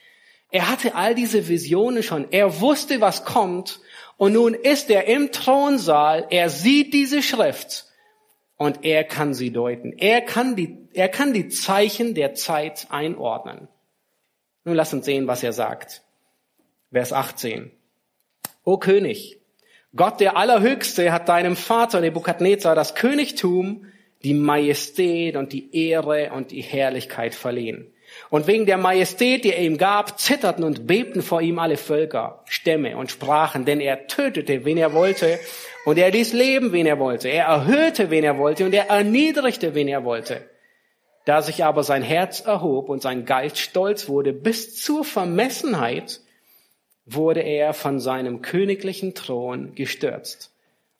Er 0.51 0.69
hatte 0.69 0.95
all 0.95 1.15
diese 1.15 1.47
Visionen 1.47 2.03
schon. 2.03 2.27
Er 2.31 2.61
wusste, 2.61 3.01
was 3.01 3.25
kommt. 3.25 3.79
Und 4.17 4.33
nun 4.33 4.53
ist 4.53 4.89
er 4.89 5.05
im 5.07 5.31
Thronsaal. 5.31 6.27
Er 6.29 6.49
sieht 6.49 6.93
diese 6.93 7.21
Schrift. 7.21 7.85
Und 8.57 8.83
er 8.83 9.03
kann 9.03 9.33
sie 9.33 9.51
deuten. 9.51 9.93
Er 9.93 10.21
kann 10.21 10.55
die, 10.55 10.86
er 10.97 11.09
kann 11.09 11.33
die 11.33 11.47
Zeichen 11.47 12.15
der 12.15 12.33
Zeit 12.33 12.87
einordnen. 12.89 13.67
Nun 14.63 14.75
lass 14.75 14.93
uns 14.93 15.05
sehen, 15.05 15.27
was 15.27 15.43
er 15.43 15.53
sagt. 15.53 16.01
Vers 16.91 17.13
18. 17.13 17.71
O 18.63 18.77
König, 18.77 19.39
Gott 19.95 20.19
der 20.19 20.35
Allerhöchste 20.37 21.11
hat 21.11 21.29
deinem 21.29 21.55
Vater 21.55 22.01
Nebukadnezar 22.01 22.75
das 22.75 22.95
Königtum 22.95 23.85
die 24.23 24.33
Majestät 24.33 25.35
und 25.35 25.53
die 25.53 25.89
Ehre 25.89 26.31
und 26.33 26.51
die 26.51 26.61
Herrlichkeit 26.61 27.35
verliehen. 27.35 27.93
Und 28.29 28.47
wegen 28.47 28.65
der 28.65 28.77
Majestät, 28.77 29.43
die 29.43 29.53
er 29.53 29.61
ihm 29.61 29.77
gab, 29.77 30.19
zitterten 30.19 30.63
und 30.63 30.87
bebten 30.87 31.21
vor 31.21 31.41
ihm 31.41 31.59
alle 31.59 31.77
Völker, 31.77 32.43
Stämme 32.45 32.97
und 32.97 33.11
Sprachen, 33.11 33.65
denn 33.65 33.79
er 33.79 34.07
tötete, 34.07 34.65
wen 34.65 34.77
er 34.77 34.93
wollte, 34.93 35.39
und 35.85 35.97
er 35.97 36.09
ließ 36.09 36.33
leben, 36.33 36.71
wen 36.71 36.87
er 36.87 36.99
wollte. 36.99 37.29
Er 37.29 37.45
erhöhte, 37.45 38.09
wen 38.09 38.23
er 38.23 38.37
wollte, 38.37 38.65
und 38.65 38.73
er 38.73 38.89
erniedrigte, 38.89 39.75
wen 39.75 39.87
er 39.87 40.03
wollte. 40.03 40.41
Da 41.27 41.41
sich 41.41 41.65
aber 41.65 41.83
sein 41.83 42.03
Herz 42.03 42.39
erhob 42.39 42.87
und 42.87 43.01
sein 43.01 43.25
Geist 43.25 43.57
stolz 43.57 44.07
wurde 44.07 44.31
bis 44.31 44.81
zur 44.81 45.03
Vermessenheit, 45.03 46.21
wurde 47.05 47.41
er 47.41 47.73
von 47.73 47.99
seinem 47.99 48.41
königlichen 48.41 49.13
Thron 49.13 49.75
gestürzt, 49.75 50.53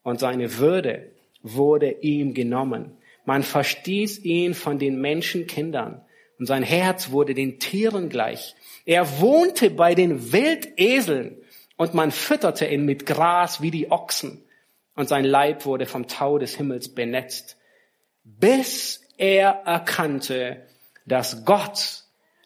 und 0.03 0.19
seine 0.19 0.57
Würde 0.57 1.11
wurde 1.43 1.91
ihm 2.01 2.33
genommen. 2.33 2.97
Man 3.23 3.41
verstieß 3.41 4.25
ihn 4.25 4.53
von 4.53 4.79
den 4.79 4.99
Menschenkindern 4.99 6.01
und 6.37 6.45
sein 6.45 6.63
Herz 6.63 7.11
wurde 7.11 7.33
den 7.33 7.61
Tieren 7.61 8.09
gleich. 8.09 8.53
Er 8.83 9.21
wohnte 9.21 9.69
bei 9.69 9.95
den 9.95 10.33
Wildeseln 10.33 11.37
und 11.77 11.93
man 11.93 12.11
fütterte 12.11 12.65
ihn 12.65 12.83
mit 12.83 13.05
Gras 13.05 13.61
wie 13.61 13.71
die 13.71 13.91
Ochsen 13.91 14.43
und 14.93 15.07
sein 15.07 15.23
Leib 15.23 15.65
wurde 15.65 15.85
vom 15.85 16.07
Tau 16.07 16.37
des 16.37 16.57
Himmels 16.57 16.89
benetzt, 16.89 17.55
bis 18.25 19.06
er 19.17 19.63
erkannte, 19.65 20.65
dass 21.05 21.45
Gott, 21.45 22.03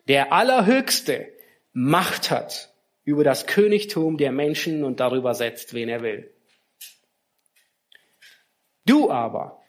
der 0.08 0.34
Allerhöchste, 0.34 1.32
Macht 1.74 2.32
hat 2.32 2.74
über 3.06 3.24
das 3.24 3.48
Königtum 3.48 4.18
der 4.18 4.32
Menschen 4.32 4.84
und 4.84 5.00
darüber 5.00 5.34
setzt, 5.34 5.74
wen 5.74 5.88
er 5.88 6.02
will. 6.02 6.30
Du 8.86 9.10
aber, 9.10 9.62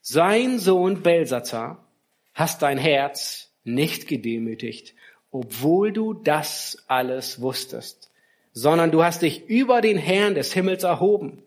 sein 0.00 0.58
Sohn 0.58 1.02
Belsazar, 1.02 1.84
hast 2.32 2.62
dein 2.62 2.78
Herz 2.78 3.52
nicht 3.64 4.06
gedemütigt, 4.06 4.94
obwohl 5.30 5.92
du 5.92 6.14
das 6.14 6.84
alles 6.86 7.40
wusstest, 7.40 8.12
sondern 8.52 8.90
du 8.90 9.02
hast 9.02 9.22
dich 9.22 9.48
über 9.48 9.80
den 9.80 9.98
Herrn 9.98 10.34
des 10.34 10.52
Himmels 10.52 10.84
erhoben. 10.84 11.42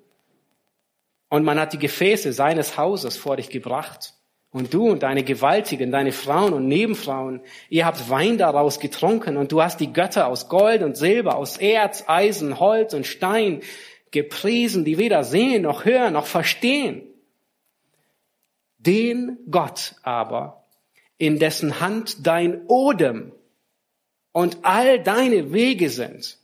Und 1.30 1.44
man 1.44 1.60
hat 1.60 1.74
die 1.74 1.80
Gefäße 1.80 2.34
seines 2.34 2.78
Hauses 2.78 3.18
vor 3.18 3.38
dich 3.38 3.50
gebracht. 3.50 4.14
Und 4.52 4.74
du 4.74 4.90
und 4.90 5.04
deine 5.04 5.24
Gewaltigen, 5.24 5.92
deine 5.92 6.12
Frauen 6.12 6.54
und 6.54 6.68
Nebenfrauen, 6.68 7.42
ihr 7.70 7.86
habt 7.86 8.10
Wein 8.10 8.40
daraus 8.40 8.80
getrunken 8.80 9.38
und 9.38 9.52
du 9.52 9.62
hast 9.62 9.80
die 9.80 9.94
Götter 9.94 10.28
aus 10.28 10.50
Gold 10.50 10.82
und 10.82 10.98
Silber, 10.98 11.36
aus 11.36 11.58
Erz, 11.58 12.06
Eisen, 12.08 12.60
Holz 12.60 12.96
und 12.96 13.06
Stein 13.06 13.62
gepriesen, 14.10 14.86
die 14.86 14.98
weder 14.98 15.24
sehen 15.24 15.62
noch 15.64 15.86
hören 15.86 16.14
noch 16.14 16.26
verstehen. 16.26 17.04
Den 18.80 19.38
Gott 19.52 19.96
aber, 20.02 20.66
in 21.18 21.38
dessen 21.38 21.80
Hand 21.80 22.26
dein 22.26 22.66
Odem 22.68 23.34
und 24.32 24.60
all 24.64 25.04
deine 25.04 25.54
Wege 25.54 25.90
sind, 25.90 26.40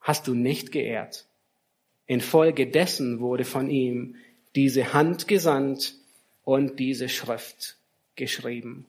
hast 0.00 0.28
du 0.28 0.34
nicht 0.34 0.72
geehrt. 0.72 1.26
Infolgedessen 2.06 3.20
wurde 3.20 3.44
von 3.44 3.68
ihm 3.68 4.16
diese 4.54 4.94
Hand 4.94 5.26
gesandt 5.26 5.96
und 6.44 6.78
diese 6.78 7.08
Schrift 7.08 7.76
geschrieben. 8.16 8.86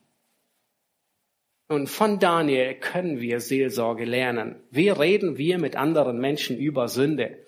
Und 1.67 1.87
von 1.87 2.19
Daniel 2.19 2.75
können 2.75 3.19
wir 3.19 3.39
Seelsorge 3.39 4.05
lernen. 4.05 4.55
Wie 4.69 4.89
reden 4.89 5.37
wir 5.37 5.57
mit 5.57 5.75
anderen 5.75 6.19
Menschen 6.19 6.57
über 6.57 6.87
Sünde? 6.87 7.39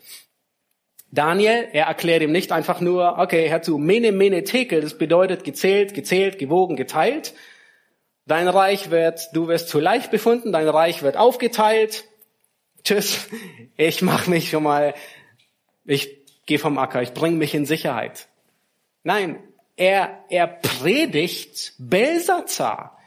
Daniel, 1.12 1.67
er 1.72 1.86
erklärt 1.86 2.22
ihm 2.22 2.32
nicht 2.32 2.52
einfach 2.52 2.82
nur, 2.82 3.17
okay, 3.20 3.50
hör 3.50 3.62
zu, 3.62 3.78
mene, 3.78 4.12
mene, 4.12 4.43
tekel, 4.43 4.82
das 4.82 4.98
bedeutet 4.98 5.43
gezählt, 5.43 5.93
gezählt, 5.93 6.39
gewogen, 6.39 6.76
geteilt. 6.76 7.34
Dein 8.26 8.48
Reich 8.48 8.89
wird, 8.91 9.30
du 9.34 9.48
wirst 9.48 9.70
zu 9.70 9.80
leicht 9.80 10.12
befunden, 10.12 10.52
dein 10.52 10.67
Reich 10.67 11.04
wird 11.04 11.15
aufgeteilt. 11.15 12.06
Tschüss, 12.84 13.28
ich 13.78 14.02
mach 14.02 14.28
mich 14.28 14.50
schon 14.50 14.63
mal, 14.63 14.96
ich 15.86 16.26
gehe 16.46 16.60
vom 16.60 16.78
Acker, 16.78 17.02
ich 17.02 17.13
bringe 17.13 17.38
mich 17.38 17.54
in 17.56 17.65
Sicherheit. 17.65 18.28
Nein, 19.04 19.39
er, 19.78 20.26
er 20.30 20.48
predigt 20.48 21.74
Belsazar. 21.78 22.98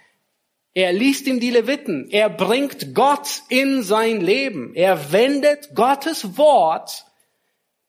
Er 0.73 0.93
liest 0.93 1.27
ihm 1.27 1.41
die 1.41 1.51
Leviten. 1.51 2.09
Er 2.11 2.31
bringt 2.31 2.95
Gott 2.95 3.43
in 3.49 3.83
sein 3.83 4.21
Leben. 4.21 4.75
Er 4.75 5.13
wendet 5.13 5.75
Gottes 5.75 6.39
Wort 6.39 7.05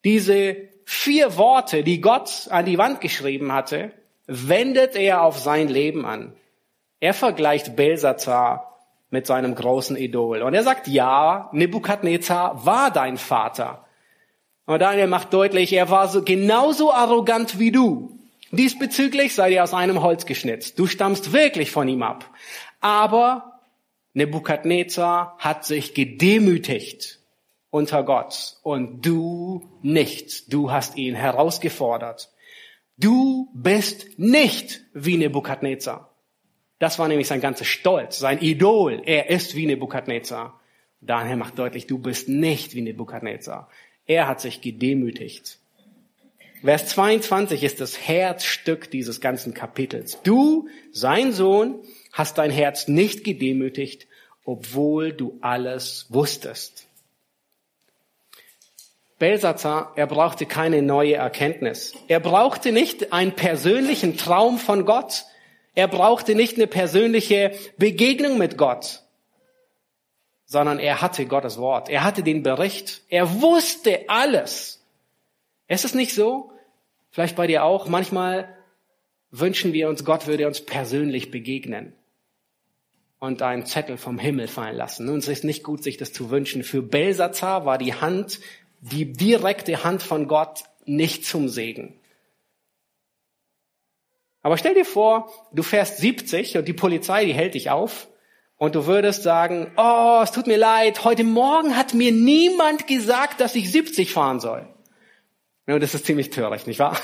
diese 0.03 0.57
vier 0.83 1.37
Worte, 1.37 1.83
die 1.83 2.01
Gott 2.01 2.47
an 2.49 2.65
die 2.65 2.79
Wand 2.79 3.01
geschrieben 3.01 3.53
hatte, 3.53 3.91
wendet 4.25 4.95
er 4.95 5.21
auf 5.21 5.37
sein 5.37 5.67
Leben 5.67 6.05
an. 6.05 6.33
Er 6.99 7.13
vergleicht 7.13 7.75
Belsazar 7.75 8.79
mit 9.11 9.27
seinem 9.27 9.53
großen 9.53 9.95
Idol. 9.95 10.41
Und 10.41 10.55
er 10.55 10.63
sagt, 10.63 10.87
ja, 10.87 11.49
Nebukadnezar 11.53 12.65
war 12.65 12.89
dein 12.89 13.17
Vater. 13.17 13.85
Und 14.65 14.79
Daniel 14.79 15.07
macht 15.07 15.33
deutlich, 15.33 15.71
er 15.73 15.89
war 15.91 16.07
so 16.07 16.23
genauso 16.23 16.91
arrogant 16.91 17.59
wie 17.59 17.71
du. 17.71 18.20
Diesbezüglich 18.51 19.33
sei 19.33 19.49
dir 19.49 19.63
aus 19.63 19.73
einem 19.73 20.01
Holz 20.01 20.25
geschnitzt. 20.25 20.77
Du 20.77 20.87
stammst 20.87 21.31
wirklich 21.31 21.71
von 21.71 21.87
ihm 21.87 22.03
ab. 22.03 22.29
Aber 22.81 23.61
Nebukadnezar 24.13 25.37
hat 25.39 25.65
sich 25.65 25.93
gedemütigt 25.93 27.19
unter 27.69 28.03
Gott 28.03 28.57
und 28.63 29.05
du 29.05 29.69
nicht. 29.81 30.51
Du 30.53 30.71
hast 30.71 30.97
ihn 30.97 31.15
herausgefordert. 31.15 32.29
Du 32.97 33.49
bist 33.53 34.19
nicht 34.19 34.81
wie 34.93 35.17
Nebukadnezar. 35.17 36.13
Das 36.77 36.99
war 36.99 37.07
nämlich 37.07 37.27
sein 37.27 37.41
ganzer 37.41 37.63
Stolz, 37.65 38.19
sein 38.19 38.39
Idol. 38.39 39.01
Er 39.05 39.29
ist 39.29 39.55
wie 39.55 39.65
Nebukadnezar. 39.65 40.59
Daniel 40.99 41.37
macht 41.37 41.57
deutlich, 41.57 41.87
du 41.87 41.97
bist 41.97 42.27
nicht 42.27 42.75
wie 42.75 42.81
Nebukadnezar. 42.81 43.69
Er 44.05 44.27
hat 44.27 44.41
sich 44.41 44.61
gedemütigt. 44.61 45.60
Vers 46.63 46.87
22 46.87 47.63
ist 47.63 47.81
das 47.81 47.97
Herzstück 47.97 48.91
dieses 48.91 49.19
ganzen 49.19 49.53
Kapitels. 49.55 50.19
Du, 50.21 50.67
sein 50.91 51.33
Sohn, 51.33 51.79
hast 52.13 52.37
dein 52.37 52.51
Herz 52.51 52.87
nicht 52.87 53.23
gedemütigt, 53.23 54.07
obwohl 54.45 55.11
du 55.11 55.39
alles 55.41 56.05
wusstest. 56.09 56.87
Belsazar, 59.17 59.93
er 59.95 60.07
brauchte 60.07 60.45
keine 60.45 60.81
neue 60.81 61.15
Erkenntnis. 61.15 61.93
Er 62.07 62.19
brauchte 62.19 62.71
nicht 62.71 63.11
einen 63.11 63.33
persönlichen 63.33 64.17
Traum 64.17 64.57
von 64.57 64.85
Gott. 64.85 65.25
Er 65.73 65.87
brauchte 65.87 66.35
nicht 66.35 66.57
eine 66.57 66.67
persönliche 66.67 67.53
Begegnung 67.77 68.37
mit 68.37 68.57
Gott, 68.57 69.03
sondern 70.45 70.79
er 70.79 71.01
hatte 71.01 71.25
Gottes 71.25 71.57
Wort. 71.57 71.89
Er 71.89 72.03
hatte 72.03 72.23
den 72.23 72.43
Bericht. 72.43 73.01
Er 73.09 73.41
wusste 73.41 74.09
alles. 74.09 74.80
Ist 75.71 75.85
es 75.85 75.95
nicht 75.95 76.13
so? 76.13 76.51
Vielleicht 77.11 77.37
bei 77.37 77.47
dir 77.47 77.63
auch. 77.63 77.87
Manchmal 77.87 78.53
wünschen 79.29 79.71
wir 79.71 79.87
uns, 79.87 80.03
Gott 80.03 80.27
würde 80.27 80.45
uns 80.45 80.65
persönlich 80.65 81.31
begegnen 81.31 81.93
und 83.19 83.41
einen 83.41 83.65
Zettel 83.65 83.95
vom 83.95 84.19
Himmel 84.19 84.49
fallen 84.49 84.75
lassen. 84.75 85.05
Nun, 85.05 85.19
es 85.19 85.29
ist 85.29 85.45
nicht 85.45 85.63
gut, 85.63 85.81
sich 85.81 85.95
das 85.95 86.11
zu 86.11 86.29
wünschen. 86.29 86.65
Für 86.65 86.81
Belsazar 86.81 87.65
war 87.65 87.77
die 87.77 87.93
Hand 87.93 88.41
die 88.81 89.13
direkte 89.13 89.85
Hand 89.85 90.03
von 90.03 90.27
Gott 90.27 90.65
nicht 90.83 91.23
zum 91.23 91.47
Segen. 91.47 91.97
Aber 94.41 94.57
stell 94.57 94.73
dir 94.73 94.83
vor, 94.83 95.31
du 95.53 95.63
fährst 95.63 95.99
70 95.99 96.57
und 96.57 96.67
die 96.67 96.73
Polizei, 96.73 97.23
die 97.23 97.33
hält 97.33 97.53
dich 97.53 97.69
auf 97.69 98.09
und 98.57 98.75
du 98.75 98.87
würdest 98.87 99.23
sagen, 99.23 99.71
oh, 99.77 100.19
es 100.21 100.33
tut 100.33 100.47
mir 100.47 100.57
leid, 100.57 101.05
heute 101.05 101.23
Morgen 101.23 101.77
hat 101.77 101.93
mir 101.93 102.11
niemand 102.11 102.87
gesagt, 102.87 103.39
dass 103.39 103.55
ich 103.55 103.71
70 103.71 104.11
fahren 104.11 104.41
soll. 104.41 104.67
Nun, 105.71 105.79
das 105.79 105.93
ist 105.93 106.05
ziemlich 106.05 106.31
töricht, 106.31 106.67
nicht 106.67 106.79
wahr? 106.79 106.97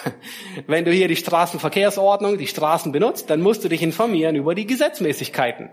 Wenn 0.67 0.84
du 0.84 0.91
hier 0.91 1.08
die 1.08 1.15
Straßenverkehrsordnung, 1.15 2.38
die 2.38 2.47
Straßen 2.47 2.91
benutzt, 2.91 3.30
dann 3.30 3.39
musst 3.39 3.63
du 3.63 3.69
dich 3.69 3.82
informieren 3.82 4.36
über 4.36 4.56
die 4.56 4.67
Gesetzmäßigkeiten. 4.67 5.69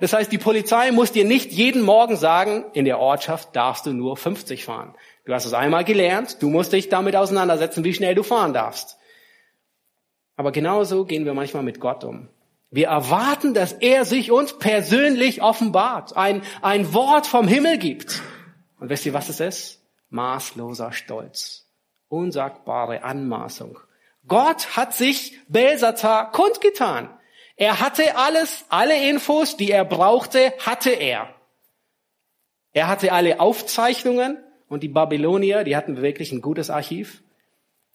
Das 0.00 0.14
heißt, 0.14 0.32
die 0.32 0.38
Polizei 0.38 0.90
muss 0.90 1.12
dir 1.12 1.26
nicht 1.26 1.52
jeden 1.52 1.82
Morgen 1.82 2.16
sagen, 2.16 2.64
in 2.72 2.86
der 2.86 3.00
Ortschaft 3.00 3.54
darfst 3.54 3.84
du 3.84 3.92
nur 3.92 4.16
50 4.16 4.64
fahren. 4.64 4.94
Du 5.26 5.34
hast 5.34 5.44
es 5.44 5.52
einmal 5.52 5.84
gelernt, 5.84 6.38
du 6.40 6.48
musst 6.48 6.72
dich 6.72 6.88
damit 6.88 7.16
auseinandersetzen, 7.16 7.84
wie 7.84 7.92
schnell 7.92 8.14
du 8.14 8.22
fahren 8.22 8.54
darfst. 8.54 8.96
Aber 10.36 10.50
genauso 10.50 11.04
gehen 11.04 11.26
wir 11.26 11.34
manchmal 11.34 11.64
mit 11.64 11.80
Gott 11.80 12.02
um. 12.02 12.30
Wir 12.70 12.86
erwarten, 12.86 13.52
dass 13.52 13.74
er 13.74 14.06
sich 14.06 14.30
uns 14.30 14.58
persönlich 14.58 15.42
offenbart, 15.42 16.16
ein, 16.16 16.40
ein 16.62 16.94
Wort 16.94 17.26
vom 17.26 17.46
Himmel 17.46 17.76
gibt. 17.76 18.22
Und 18.80 18.88
wisst 18.88 19.04
ihr, 19.04 19.12
was 19.12 19.28
es 19.28 19.40
ist? 19.40 19.82
Maßloser 20.08 20.92
Stolz, 20.92 21.67
unsagbare 22.08 23.02
Anmaßung. 23.02 23.78
Gott 24.26 24.76
hat 24.76 24.94
sich 24.94 25.38
Belsazar 25.48 26.32
kundgetan. 26.32 27.08
Er 27.56 27.80
hatte 27.80 28.16
alles, 28.16 28.64
alle 28.68 29.08
Infos, 29.08 29.56
die 29.56 29.70
er 29.70 29.84
brauchte, 29.84 30.52
hatte 30.58 30.90
er. 30.90 31.34
Er 32.72 32.88
hatte 32.88 33.12
alle 33.12 33.40
Aufzeichnungen, 33.40 34.38
und 34.68 34.82
die 34.82 34.88
Babylonier, 34.88 35.64
die 35.64 35.76
hatten 35.76 36.02
wirklich 36.02 36.32
ein 36.32 36.42
gutes 36.42 36.70
Archiv. 36.70 37.22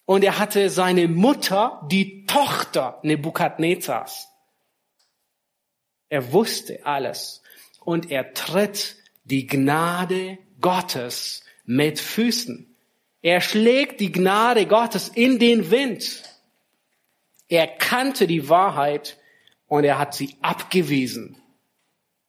Und 0.06 0.23
er 0.23 0.39
hatte 0.39 0.69
seine 0.69 1.08
Mutter, 1.08 1.88
die 1.89 2.26
Tochter 2.26 2.99
Nebukadnezars. 3.04 4.28
Er 6.10 6.34
wusste 6.34 6.86
alles. 6.86 7.41
Und 7.80 8.12
er 8.12 8.34
tritt 8.34 8.97
die 9.23 9.47
Gnade 9.47 10.39
Gottes 10.60 11.43
mit 11.65 11.99
Füßen. 11.99 12.72
Er 13.23 13.39
schlägt 13.41 14.01
die 14.01 14.12
Gnade 14.12 14.67
Gottes 14.67 15.07
in 15.07 15.39
den 15.39 15.71
Wind. 15.71 16.23
Er 17.47 17.67
kannte 17.67 18.27
die 18.27 18.49
Wahrheit 18.49 19.17
und 19.67 19.86
er 19.86 19.97
hat 19.97 20.13
sie 20.13 20.36
abgewiesen. 20.41 21.38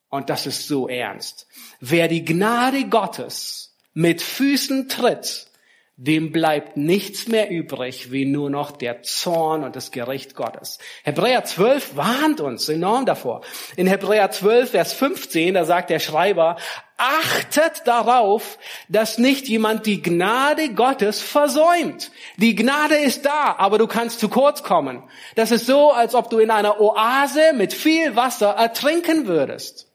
Und 0.09 0.31
das 0.31 0.47
ist 0.47 0.69
so 0.69 0.89
ernst. 0.89 1.49
Wer 1.81 2.07
die 2.07 2.25
Gnade 2.25 2.89
Gottes 2.89 3.77
mit 3.93 4.23
Füßen 4.23 4.89
tritt, 4.89 5.49
dem 5.97 6.33
bleibt 6.33 6.77
nichts 6.77 7.29
mehr 7.29 7.51
übrig, 7.51 8.11
wie 8.11 8.25
nur 8.25 8.51
noch 8.51 8.73
der 8.73 9.03
Zorn 9.03 9.63
und 9.63 9.77
das 9.77 9.93
Gericht 9.93 10.35
Gottes. 10.35 10.81
Hebräer 11.05 11.45
12 11.45 11.97
warnt 11.97 12.41
uns 12.41 12.69
enorm 12.69 13.07
davor. 13.07 13.43
In 13.77 13.87
Hebräer 13.87 14.31
12, 14.33 14.73
Vers 14.73 14.93
15, 14.93 15.55
da 15.55 15.65
sagt 15.65 15.91
der 15.91 16.01
Schreiber, 16.01 16.57
achtet 16.97 17.87
darauf, 17.87 18.59
dass 18.89 19.19
nicht 19.19 19.47
jemand 19.47 19.87
die 19.87 20.03
Gnade 20.03 20.75
Gottes 20.75 21.23
versäumt. 21.23 22.11
Die 22.39 22.57
Gnade 22.57 22.97
ist 22.97 23.25
da, 23.25 23.55
aber 23.57 23.79
du 23.79 23.87
kannst 23.87 24.19
zu 24.19 24.29
kurz 24.29 24.65
kommen. 24.65 25.05
Das 25.37 25.53
ist 25.53 25.67
so, 25.67 25.93
als 25.93 26.17
ob 26.17 26.29
du 26.29 26.39
in 26.39 26.51
einer 26.51 26.81
Oase 26.81 27.53
mit 27.55 27.73
viel 27.73 28.17
Wasser 28.17 28.51
ertrinken 28.51 29.29
würdest 29.29 29.94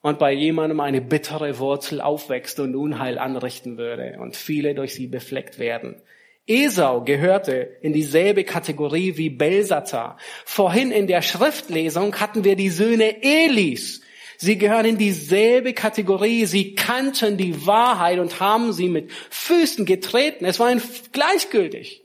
und 0.00 0.18
bei 0.18 0.32
jemandem 0.32 0.80
eine 0.80 1.00
bittere 1.00 1.58
Wurzel 1.58 2.00
aufwächst 2.00 2.60
und 2.60 2.76
Unheil 2.76 3.18
anrichten 3.18 3.78
würde 3.78 4.18
und 4.20 4.36
viele 4.36 4.74
durch 4.74 4.94
sie 4.94 5.06
befleckt 5.06 5.58
werden. 5.58 6.00
Esau 6.46 7.02
gehörte 7.02 7.76
in 7.82 7.92
dieselbe 7.92 8.44
Kategorie 8.44 9.18
wie 9.18 9.28
Belsazar. 9.28 10.16
Vorhin 10.46 10.90
in 10.90 11.06
der 11.06 11.20
Schriftlesung 11.20 12.16
hatten 12.16 12.42
wir 12.42 12.56
die 12.56 12.70
Söhne 12.70 13.22
Elis. 13.22 14.00
Sie 14.38 14.56
gehören 14.56 14.86
in 14.86 14.98
dieselbe 14.98 15.74
Kategorie. 15.74 16.46
Sie 16.46 16.74
kannten 16.74 17.36
die 17.36 17.66
Wahrheit 17.66 18.18
und 18.18 18.40
haben 18.40 18.72
sie 18.72 18.88
mit 18.88 19.12
Füßen 19.12 19.84
getreten. 19.84 20.46
Es 20.46 20.58
war 20.58 20.70
ihnen 20.70 20.82
gleichgültig. 21.12 22.02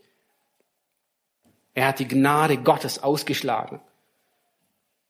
Er 1.72 1.88
hat 1.88 2.00
die 2.00 2.08
Gnade 2.08 2.58
Gottes 2.58 3.02
ausgeschlagen. 3.02 3.80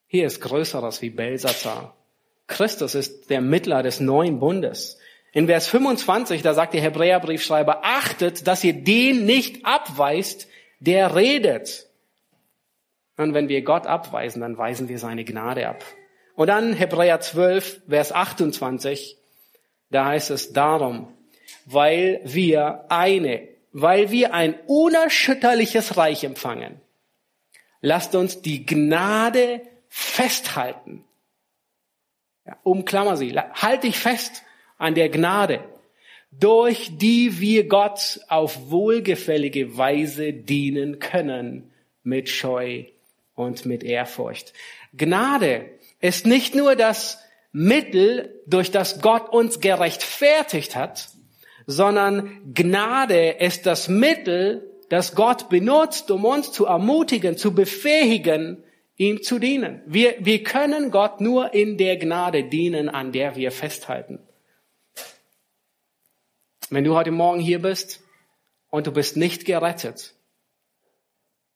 Hier 0.06 0.26
ist 0.26 0.40
Größeres 0.40 1.02
wie 1.02 1.10
Belsazar. 1.10 1.96
Christus 2.46 2.94
ist 2.94 3.30
der 3.30 3.40
Mittler 3.40 3.82
des 3.82 4.00
neuen 4.00 4.38
Bundes. 4.38 4.98
In 5.32 5.46
Vers 5.46 5.66
25, 5.66 6.42
da 6.42 6.54
sagt 6.54 6.74
der 6.74 6.80
Hebräerbriefschreiber, 6.82 7.84
achtet, 7.84 8.46
dass 8.46 8.62
ihr 8.62 8.74
den 8.74 9.26
nicht 9.26 9.64
abweist, 9.66 10.46
der 10.80 11.16
redet. 11.16 11.88
Und 13.16 13.34
wenn 13.34 13.48
wir 13.48 13.62
Gott 13.62 13.86
abweisen, 13.86 14.42
dann 14.42 14.58
weisen 14.58 14.88
wir 14.88 14.98
seine 14.98 15.24
Gnade 15.24 15.68
ab. 15.68 15.84
Und 16.36 16.48
dann 16.48 16.72
Hebräer 16.72 17.20
12, 17.20 17.82
Vers 17.88 18.12
28, 18.12 19.16
da 19.90 20.06
heißt 20.06 20.30
es 20.30 20.52
darum, 20.52 21.12
weil 21.64 22.20
wir 22.24 22.84
eine, 22.88 23.48
weil 23.72 24.10
wir 24.10 24.34
ein 24.34 24.54
unerschütterliches 24.66 25.96
Reich 25.96 26.24
empfangen. 26.24 26.80
Lasst 27.80 28.14
uns 28.14 28.42
die 28.42 28.66
Gnade 28.66 29.62
festhalten 29.88 31.04
ja, 32.46 32.56
umklammer 32.62 33.16
sie. 33.16 33.32
Halt 33.32 33.84
dich 33.84 33.98
fest 33.98 34.42
an 34.78 34.94
der 34.94 35.08
Gnade, 35.08 35.60
durch 36.30 36.90
die 36.96 37.40
wir 37.40 37.68
Gott 37.68 38.20
auf 38.28 38.70
wohlgefällige 38.70 39.76
Weise 39.76 40.32
dienen 40.32 40.98
können 40.98 41.72
mit 42.02 42.28
Scheu 42.28 42.84
und 43.34 43.66
mit 43.66 43.82
Ehrfurcht. 43.82 44.52
Gnade 44.96 45.70
ist 46.00 46.26
nicht 46.26 46.54
nur 46.54 46.76
das 46.76 47.18
Mittel, 47.52 48.42
durch 48.46 48.70
das 48.70 49.00
Gott 49.00 49.32
uns 49.32 49.60
gerechtfertigt 49.60 50.74
hat, 50.74 51.08
sondern 51.66 52.40
Gnade 52.52 53.30
ist 53.30 53.64
das 53.66 53.88
Mittel, 53.88 54.70
das 54.90 55.14
Gott 55.14 55.48
benutzt, 55.48 56.10
um 56.10 56.24
uns 56.24 56.52
zu 56.52 56.66
ermutigen, 56.66 57.36
zu 57.36 57.54
befähigen, 57.54 58.62
ihm 58.96 59.22
zu 59.22 59.38
dienen. 59.38 59.82
Wir, 59.86 60.16
wir 60.20 60.42
können 60.42 60.90
Gott 60.90 61.20
nur 61.20 61.54
in 61.54 61.78
der 61.78 61.96
Gnade 61.96 62.44
dienen, 62.44 62.88
an 62.88 63.12
der 63.12 63.36
wir 63.36 63.50
festhalten. 63.50 64.20
Wenn 66.70 66.84
du 66.84 66.94
heute 66.94 67.10
Morgen 67.10 67.40
hier 67.40 67.60
bist 67.60 68.00
und 68.70 68.86
du 68.86 68.92
bist 68.92 69.16
nicht 69.16 69.44
gerettet, 69.44 70.14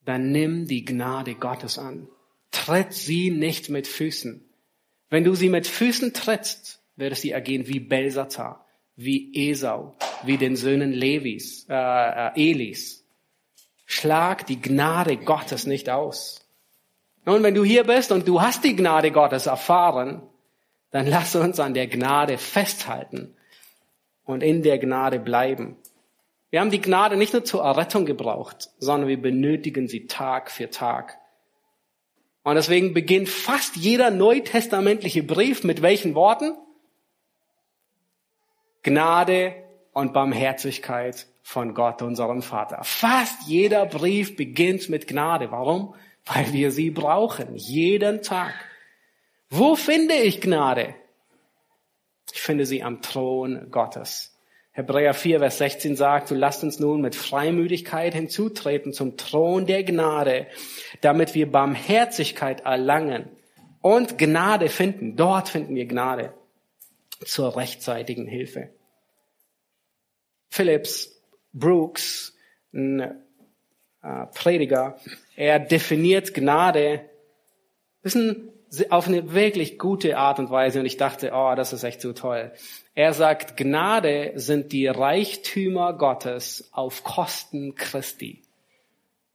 dann 0.05 0.33
nimm 0.33 0.67
die 0.67 0.85
Gnade 0.85 1.35
Gottes 1.35 1.79
an. 1.79 2.09
Tritt 2.51 2.93
sie 2.93 3.31
nicht 3.31 3.69
mit 3.69 3.87
Füßen. 3.87 4.45
Wenn 5.11 5.25
du 5.25 5.35
sie 5.35 5.49
mit 5.49 5.67
Füßen 5.67 6.13
trittst, 6.13 6.83
wird 6.97 7.13
es 7.13 7.21
dir 7.23 7.35
ergehen 7.35 7.69
wie 7.69 7.81
Belsazar, 7.81 8.67
wie 8.97 9.51
Esau, 9.51 9.97
wie 10.25 10.37
den 10.37 10.57
Söhnen 10.57 10.93
Levis, 10.93 11.67
äh, 11.69 11.75
äh, 11.75 12.51
Elis. 12.51 13.05
Schlag 13.87 14.47
die 14.47 14.61
Gnade 14.61 15.17
Gottes 15.17 15.67
nicht 15.67 15.89
aus. 15.89 16.38
Nun, 17.29 17.43
wenn 17.43 17.55
du 17.55 17.63
hier 17.63 17.85
bist 17.85 18.11
und 18.11 18.27
du 18.27 18.41
hast 18.41 18.65
die 18.65 18.75
Gnade 18.75 19.11
Gottes 19.11 19.45
erfahren, 19.45 20.23
dann 20.91 21.07
lass 21.07 21.37
uns 21.37 21.61
an 21.61 21.75
der 21.75 21.87
Gnade 21.87 22.39
festhalten 22.39 23.37
und 24.25 24.43
in 24.43 24.63
der 24.63 24.79
Gnade 24.79 25.19
bleiben. 25.19 25.77
Wir 26.49 26.61
haben 26.61 26.71
die 26.71 26.81
Gnade 26.81 27.19
nicht 27.19 27.35
nur 27.35 27.45
zur 27.45 27.65
Errettung 27.65 28.07
gebraucht, 28.07 28.71
sondern 28.79 29.11
wir 29.11 29.21
benötigen 29.21 29.89
sie 29.89 30.07
Tag 30.07 30.51
für 30.51 30.71
Tag. 30.71 31.19
Und 32.45 32.55
deswegen 32.55 32.95
beginnt 32.95 33.29
fast 33.29 33.77
jeder 33.77 34.11
neutestamentliche 34.11 35.23
Brief 35.23 35.65
mit 35.65 35.83
welchen 35.83 36.15
Worten? 36.15 36.57
Gnade 38.83 39.55
und 39.93 40.15
Barmherzigkeit 40.15 41.27
von 41.43 41.75
Gott, 41.75 42.01
unserem 42.01 42.41
Vater. 42.41 42.83
Fast 42.85 43.47
jeder 43.47 43.85
Brief 43.85 44.35
beginnt 44.35 44.89
mit 44.89 45.07
Gnade. 45.07 45.51
Warum? 45.51 45.95
Weil 46.33 46.53
wir 46.53 46.71
sie 46.71 46.91
brauchen, 46.91 47.57
jeden 47.57 48.23
Tag. 48.23 48.55
Wo 49.51 49.77
finde 49.77 50.15
ich 50.15 50.41
Gnade? 50.41 50.95
Ich 52.33 52.41
finde 52.41 52.67
sie 52.67 52.83
am 52.83 53.01
Thron 53.01 53.71
Gottes. 53.71 54.35
Hebräer 54.73 55.15
4, 55.15 55.41
Vers 55.41 55.59
16 55.59 55.97
sagt, 55.97 56.29
so 56.29 56.35
lasst 56.35 56.63
uns 56.63 56.79
nun 56.79 57.01
mit 57.01 57.17
Freimütigkeit 57.17 58.15
hinzutreten 58.15 58.93
zum 58.93 59.17
Thron 59.17 59.67
der 59.67 59.83
Gnade, 59.83 60.47
damit 61.01 61.35
wir 61.35 61.51
Barmherzigkeit 61.51 62.61
erlangen 62.61 63.31
und 63.81 64.19
Gnade 64.19 64.69
finden. 64.69 65.17
Dort 65.17 65.49
finden 65.49 65.75
wir 65.75 65.87
Gnade 65.87 66.35
zur 67.25 67.57
rechtzeitigen 67.57 68.27
Hilfe. 68.27 68.71
Phillips 70.51 71.23
Brooks, 71.53 72.37
ein 72.73 73.25
Prediger, 74.01 74.99
er 75.37 75.59
definiert 75.59 76.35
Gnade 76.35 77.09
bisschen 78.03 78.53
auf 78.91 79.09
eine 79.09 79.33
wirklich 79.33 79.79
gute 79.79 80.19
Art 80.19 80.39
und 80.39 80.51
Weise 80.51 80.81
und 80.81 80.87
ich 80.87 80.97
dachte, 80.97 81.31
oh, 81.35 81.55
das 81.55 81.73
ist 81.73 81.85
echt 81.85 82.01
so 82.01 82.13
toll. 82.13 82.53
Er 82.95 83.15
sagt, 83.15 83.57
Gnade 83.57 84.33
sind 84.37 84.73
die 84.73 84.87
Reichtümer 84.87 85.95
Gottes 85.95 86.69
auf 86.73 87.03
Kosten 87.03 87.75
Christi. 87.75 88.43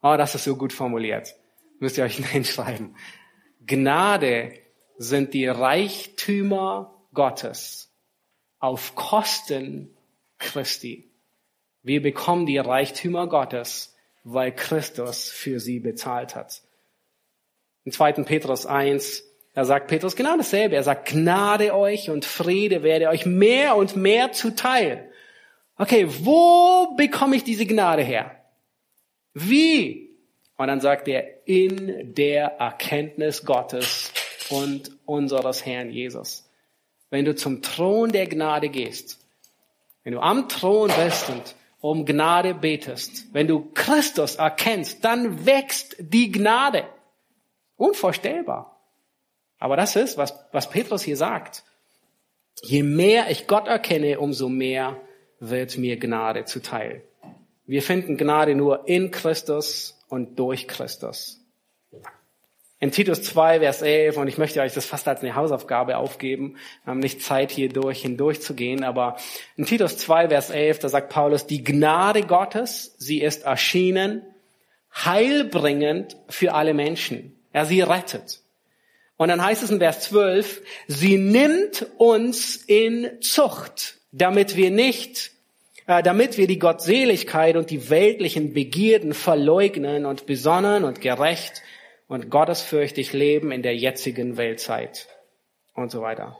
Oh, 0.01 0.15
das 0.17 0.35
ist 0.35 0.43
so 0.43 0.55
gut 0.55 0.73
formuliert. 0.73 1.35
Müsst 1.79 1.97
ihr 1.97 2.03
euch 2.03 2.17
hinschreiben. 2.31 2.95
Gnade 3.65 4.53
sind 4.97 5.33
die 5.33 5.47
Reichtümer 5.47 6.93
Gottes 7.13 7.91
auf 8.59 8.95
Kosten 8.95 9.95
Christi. 10.37 11.11
Wir 11.81 12.01
bekommen 12.01 12.45
die 12.45 12.57
Reichtümer 12.57 13.27
Gottes, 13.27 13.92
weil 14.23 14.51
Christus 14.53 15.29
für 15.29 15.59
sie 15.59 15.79
bezahlt 15.79 16.35
hat. 16.35 16.61
In 17.83 17.91
2. 17.91 18.13
Petrus 18.23 18.65
1, 18.65 19.23
da 19.53 19.65
sagt 19.65 19.87
Petrus 19.87 20.15
genau 20.15 20.37
dasselbe. 20.37 20.75
Er 20.75 20.83
sagt, 20.83 21.09
Gnade 21.09 21.75
euch 21.75 22.09
und 22.09 22.25
Friede 22.25 22.83
werde 22.83 23.09
euch 23.09 23.25
mehr 23.25 23.75
und 23.75 23.95
mehr 23.95 24.31
zuteil. 24.31 25.11
Okay, 25.77 26.07
wo 26.21 26.95
bekomme 26.95 27.35
ich 27.35 27.43
diese 27.43 27.65
Gnade 27.65 28.03
her? 28.03 28.31
Wie? 29.33 30.11
Und 30.57 30.67
dann 30.67 30.81
sagt 30.81 31.07
er, 31.07 31.47
in 31.47 32.13
der 32.13 32.59
Erkenntnis 32.59 33.43
Gottes 33.43 34.11
und 34.49 34.91
unseres 35.05 35.65
Herrn 35.65 35.89
Jesus. 35.89 36.49
Wenn 37.09 37.25
du 37.25 37.35
zum 37.35 37.61
Thron 37.61 38.11
der 38.11 38.27
Gnade 38.27 38.69
gehst, 38.69 39.19
wenn 40.03 40.13
du 40.13 40.19
am 40.19 40.47
Thron 40.49 40.91
bist 41.03 41.29
und 41.29 41.55
um 41.83 42.05
Gnade 42.05 42.53
betest, 42.53 43.25
wenn 43.33 43.45
du 43.45 43.69
Christus 43.73 44.37
erkennst, 44.37 45.03
dann 45.03 45.45
wächst 45.45 45.97
die 45.99 46.31
Gnade. 46.31 46.85
Unvorstellbar. 47.75 48.79
Aber 49.59 49.75
das 49.75 49.97
ist, 49.97 50.17
was, 50.17 50.33
was 50.53 50.69
Petrus 50.69 51.03
hier 51.03 51.17
sagt. 51.17 51.65
Je 52.61 52.83
mehr 52.83 53.29
ich 53.31 53.47
Gott 53.47 53.67
erkenne, 53.67 54.21
umso 54.21 54.47
mehr 54.47 54.95
wird 55.41 55.77
mir 55.77 55.99
Gnade 55.99 56.45
zuteil. 56.45 57.03
Wir 57.65 57.81
finden 57.81 58.15
Gnade 58.15 58.55
nur 58.55 58.87
in 58.87 59.11
Christus 59.11 60.01
und 60.07 60.39
durch 60.39 60.69
Christus. 60.69 61.42
In 62.83 62.91
Titus 62.91 63.21
2, 63.21 63.61
Vers 63.61 63.81
11, 63.81 64.17
und 64.17 64.27
ich 64.27 64.37
möchte 64.37 64.59
euch 64.59 64.73
das 64.73 64.85
fast 64.85 65.07
als 65.07 65.21
eine 65.21 65.35
Hausaufgabe 65.35 65.95
aufgeben, 65.95 66.57
wir 66.83 66.91
haben 66.91 66.99
nicht 66.99 67.21
Zeit 67.21 67.49
hier 67.49 67.69
durch 67.69 68.01
hindurchzugehen, 68.01 68.83
aber 68.83 69.15
in 69.55 69.65
Titus 69.65 69.97
2, 69.99 70.27
Vers 70.27 70.49
11, 70.49 70.79
da 70.79 70.89
sagt 70.89 71.07
Paulus, 71.07 71.47
die 71.47 71.63
Gnade 71.63 72.23
Gottes, 72.23 72.93
sie 72.97 73.21
ist 73.21 73.43
erschienen, 73.43 74.23
heilbringend 74.93 76.17
für 76.27 76.55
alle 76.55 76.73
Menschen. 76.73 77.39
Ja, 77.53 77.63
sie 77.63 77.79
rettet. 77.79 78.41
Und 79.15 79.29
dann 79.29 79.41
heißt 79.41 79.63
es 79.63 79.71
in 79.71 79.79
Vers 79.79 80.01
12, 80.01 80.61
sie 80.87 81.17
nimmt 81.17 81.87
uns 81.95 82.57
in 82.57 83.11
Zucht, 83.21 83.99
damit 84.11 84.57
wir 84.57 84.71
nicht, 84.71 85.31
äh, 85.87 86.03
damit 86.03 86.37
wir 86.37 86.47
die 86.47 86.59
Gottseligkeit 86.59 87.55
und 87.55 87.69
die 87.69 87.89
weltlichen 87.89 88.51
Begierden 88.51 89.13
verleugnen 89.13 90.05
und 90.05 90.25
besonnen 90.25 90.83
und 90.83 90.99
gerecht 90.99 91.61
und 92.13 92.29
gottesfürchtig 92.29 93.13
leben 93.13 93.51
in 93.51 93.63
der 93.63 93.75
jetzigen 93.75 94.37
Weltzeit 94.37 95.07
und 95.73 95.91
so 95.91 96.01
weiter. 96.01 96.37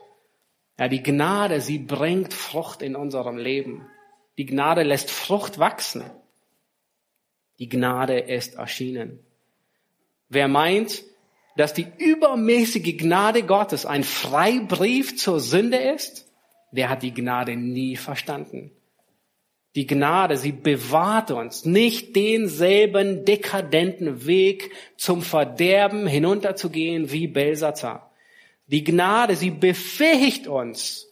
Ja, 0.80 0.88
die 0.88 1.04
Gnade, 1.04 1.62
sie 1.62 1.80
bringt 1.80 2.34
Frucht 2.34 2.82
in 2.82 2.96
unserem 2.96 3.38
Leben. 3.38 3.88
Die 4.38 4.46
Gnade 4.46 4.84
lässt 4.84 5.12
Frucht 5.12 5.60
wachsen. 5.60 6.04
Die 7.60 7.70
Gnade 7.70 8.20
ist 8.20 8.56
erschienen. 8.56 9.20
Wer 10.30 10.48
meint, 10.48 11.04
dass 11.56 11.74
die 11.74 11.88
übermäßige 11.98 12.98
Gnade 12.98 13.44
Gottes 13.44 13.86
ein 13.86 14.04
Freibrief 14.04 15.18
zur 15.18 15.40
Sünde 15.40 15.78
ist, 15.78 16.32
der 16.72 16.90
hat 16.90 17.04
die 17.04 17.14
Gnade 17.14 17.56
nie 17.56 17.96
verstanden. 17.96 18.72
Die 19.76 19.88
Gnade, 19.88 20.38
sie 20.38 20.52
bewahrt 20.52 21.32
uns, 21.32 21.66
nicht 21.66 22.16
denselben 22.16 23.26
dekadenten 23.26 24.28
Weg 24.28 24.72
zum 24.98 25.24
Verderben 25.24 26.06
hinunterzugehen 26.06 27.12
wie 27.12 27.28
Belsatzer. 27.28 28.12
Die 28.68 28.84
Gnade, 28.84 29.36
sie 29.36 29.50
befähigt 29.50 30.48
uns, 30.48 31.08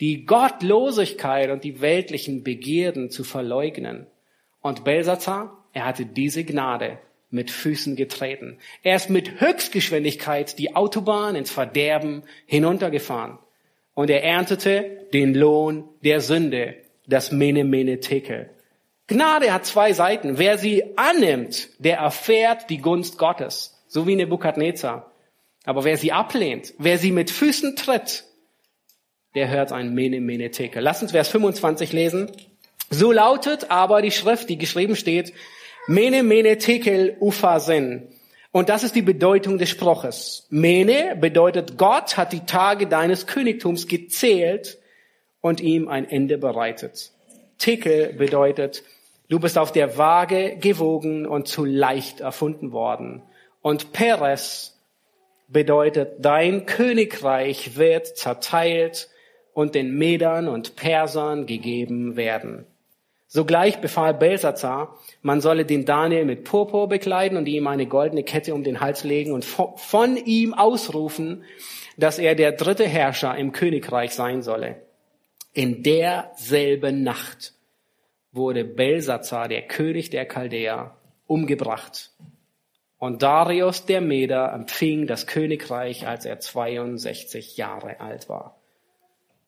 die 0.00 0.26
Gottlosigkeit 0.26 1.50
und 1.50 1.64
die 1.64 1.80
weltlichen 1.80 2.42
Begierden 2.42 3.10
zu 3.10 3.24
verleugnen. 3.24 4.06
Und 4.60 4.84
Belsatzer, 4.84 5.56
er 5.72 5.86
hatte 5.86 6.04
diese 6.04 6.44
Gnade 6.44 6.98
mit 7.30 7.50
Füßen 7.50 7.96
getreten. 7.96 8.58
Er 8.82 8.96
ist 8.96 9.08
mit 9.08 9.40
Höchstgeschwindigkeit 9.40 10.58
die 10.58 10.76
Autobahn 10.76 11.34
ins 11.34 11.50
Verderben 11.50 12.24
hinuntergefahren. 12.44 13.38
Und 13.94 14.10
er 14.10 14.22
erntete 14.22 15.06
den 15.14 15.34
Lohn 15.34 15.84
der 16.04 16.20
Sünde, 16.20 16.76
das 17.06 17.32
Mene 17.32 17.64
Mene 17.64 18.00
Tekel. 18.00 18.50
Gnade 19.06 19.52
hat 19.52 19.66
zwei 19.66 19.92
Seiten. 19.92 20.38
Wer 20.38 20.58
sie 20.58 20.82
annimmt, 20.96 21.68
der 21.78 21.98
erfährt 21.98 22.70
die 22.70 22.78
Gunst 22.78 23.18
Gottes, 23.18 23.84
so 23.86 24.06
wie 24.06 24.16
Nebukadnezar. 24.16 25.12
Aber 25.64 25.84
wer 25.84 25.96
sie 25.96 26.12
ablehnt, 26.12 26.74
wer 26.78 26.98
sie 26.98 27.12
mit 27.12 27.30
Füßen 27.30 27.76
tritt, 27.76 28.24
der 29.34 29.48
hört 29.48 29.72
ein 29.72 29.94
Mene 29.94 30.20
Mene 30.20 30.50
Tekel. 30.50 30.82
Lass 30.82 31.02
uns 31.02 31.12
Vers 31.12 31.28
25 31.28 31.92
lesen. 31.92 32.32
So 32.90 33.12
lautet 33.12 33.70
aber 33.70 34.02
die 34.02 34.10
Schrift, 34.12 34.48
die 34.48 34.58
geschrieben 34.58 34.96
steht, 34.96 35.32
Mene, 35.88 36.24
mene, 36.24 36.58
tekel, 36.58 37.16
ufasen. 37.20 38.08
Und 38.50 38.68
das 38.68 38.82
ist 38.82 38.96
die 38.96 39.02
Bedeutung 39.02 39.58
des 39.58 39.68
Spruches. 39.68 40.46
Mene 40.50 41.16
bedeutet, 41.20 41.78
Gott 41.78 42.16
hat 42.16 42.32
die 42.32 42.44
Tage 42.44 42.88
deines 42.88 43.28
Königtums 43.28 43.86
gezählt 43.86 44.78
und 45.46 45.60
ihm 45.60 45.88
ein 45.88 46.08
Ende 46.08 46.38
bereitet. 46.38 47.12
Tekel 47.58 48.12
bedeutet, 48.12 48.82
du 49.28 49.38
bist 49.38 49.58
auf 49.58 49.72
der 49.72 49.96
Waage 49.96 50.56
gewogen 50.56 51.26
und 51.26 51.46
zu 51.46 51.64
leicht 51.64 52.20
erfunden 52.20 52.72
worden. 52.72 53.22
Und 53.62 53.92
Peres 53.92 54.78
bedeutet, 55.48 56.14
dein 56.18 56.66
Königreich 56.66 57.76
wird 57.76 58.16
zerteilt 58.16 59.08
und 59.52 59.74
den 59.74 59.96
Medern 59.96 60.48
und 60.48 60.76
Persern 60.76 61.46
gegeben 61.46 62.16
werden. 62.16 62.66
Sogleich 63.28 63.80
befahl 63.80 64.14
Belsazar, 64.14 64.98
man 65.22 65.40
solle 65.40 65.64
den 65.64 65.84
Daniel 65.84 66.24
mit 66.24 66.44
Purpur 66.44 66.88
bekleiden 66.88 67.38
und 67.38 67.46
ihm 67.46 67.66
eine 67.66 67.86
goldene 67.86 68.22
Kette 68.22 68.54
um 68.54 68.64
den 68.64 68.80
Hals 68.80 69.04
legen 69.04 69.32
und 69.32 69.44
von 69.44 70.16
ihm 70.16 70.54
ausrufen, 70.54 71.44
dass 71.96 72.18
er 72.18 72.34
der 72.34 72.52
dritte 72.52 72.86
Herrscher 72.86 73.36
im 73.36 73.52
Königreich 73.52 74.12
sein 74.12 74.42
solle. 74.42 74.85
In 75.56 75.82
derselben 75.82 77.02
Nacht 77.02 77.54
wurde 78.30 78.62
Belsazar, 78.62 79.48
der 79.48 79.62
König 79.62 80.10
der 80.10 80.26
Chaldäer, 80.26 80.98
umgebracht. 81.26 82.10
Und 82.98 83.22
Darius 83.22 83.86
der 83.86 84.02
Meder 84.02 84.52
empfing 84.52 85.06
das 85.06 85.26
Königreich, 85.26 86.06
als 86.06 86.26
er 86.26 86.40
62 86.40 87.56
Jahre 87.56 88.00
alt 88.00 88.28
war. 88.28 88.60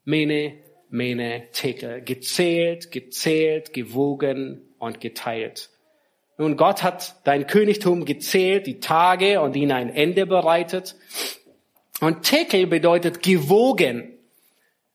Mene, 0.07 0.55
Mene, 0.89 1.49
Tekel. 1.53 2.01
Gezählt, 2.01 2.91
gezählt, 2.91 3.75
gewogen 3.75 4.63
und 4.79 5.03
geteilt. 5.03 5.69
Nun, 6.39 6.57
Gott 6.57 6.83
hat 6.83 7.17
dein 7.25 7.47
Königtum 7.47 8.07
gezählt, 8.07 8.67
die 8.67 8.81
Tage 8.81 9.43
und 9.43 9.55
ihnen 9.57 9.73
ein 9.73 9.91
Ende 9.91 10.25
bereitet. 10.25 10.97
Und 12.01 12.23
Tekel 12.23 12.67
bedeutet 12.67 13.23
gewogen, 13.23 14.18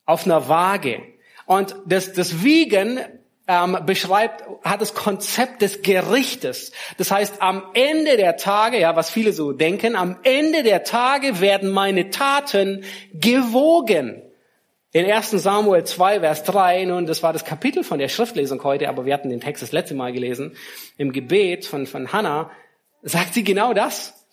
auf 0.05 0.25
einer 0.25 0.47
Waage. 0.49 1.01
Und 1.45 1.75
das, 1.85 2.13
das 2.13 2.43
Wiegen 2.43 2.99
ähm, 3.47 3.77
beschreibt, 3.85 4.43
hat 4.63 4.81
das 4.81 4.93
Konzept 4.93 5.61
des 5.61 5.81
Gerichtes. 5.81 6.71
Das 6.97 7.11
heißt, 7.11 7.41
am 7.41 7.63
Ende 7.73 8.17
der 8.17 8.37
Tage, 8.37 8.79
ja, 8.79 8.95
was 8.95 9.09
viele 9.09 9.33
so 9.33 9.51
denken, 9.51 9.95
am 9.95 10.17
Ende 10.23 10.63
der 10.63 10.83
Tage 10.83 11.41
werden 11.41 11.71
meine 11.71 12.09
Taten 12.09 12.83
gewogen. 13.13 14.21
In 14.93 15.11
1 15.11 15.31
Samuel 15.31 15.83
2, 15.83 16.19
Vers 16.19 16.43
3, 16.43 16.85
nun, 16.85 17.05
das 17.05 17.23
war 17.23 17.33
das 17.33 17.43
Kapitel 17.43 17.83
von 17.83 17.97
der 17.97 18.09
Schriftlesung 18.09 18.63
heute, 18.63 18.87
aber 18.87 19.05
wir 19.05 19.13
hatten 19.13 19.29
den 19.29 19.41
Text 19.41 19.63
das 19.63 19.71
letzte 19.71 19.95
Mal 19.95 20.13
gelesen, 20.13 20.55
im 20.97 21.11
Gebet 21.11 21.65
von, 21.65 21.87
von 21.87 22.13
Hannah, 22.13 22.51
sagt 23.01 23.33
sie 23.33 23.43
genau 23.43 23.73
das. 23.73 24.27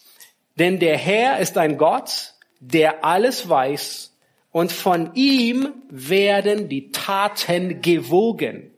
Denn 0.57 0.79
der 0.79 0.99
Herr 0.99 1.39
ist 1.39 1.57
ein 1.57 1.79
Gott, 1.79 2.35
der 2.61 3.05
alles 3.05 3.49
weiß 3.49 4.11
und 4.51 4.73
von 4.73 5.15
ihm 5.15 5.75
werden 5.89 6.69
die 6.69 6.91
Taten 6.91 7.83
gewogen. 7.83 8.75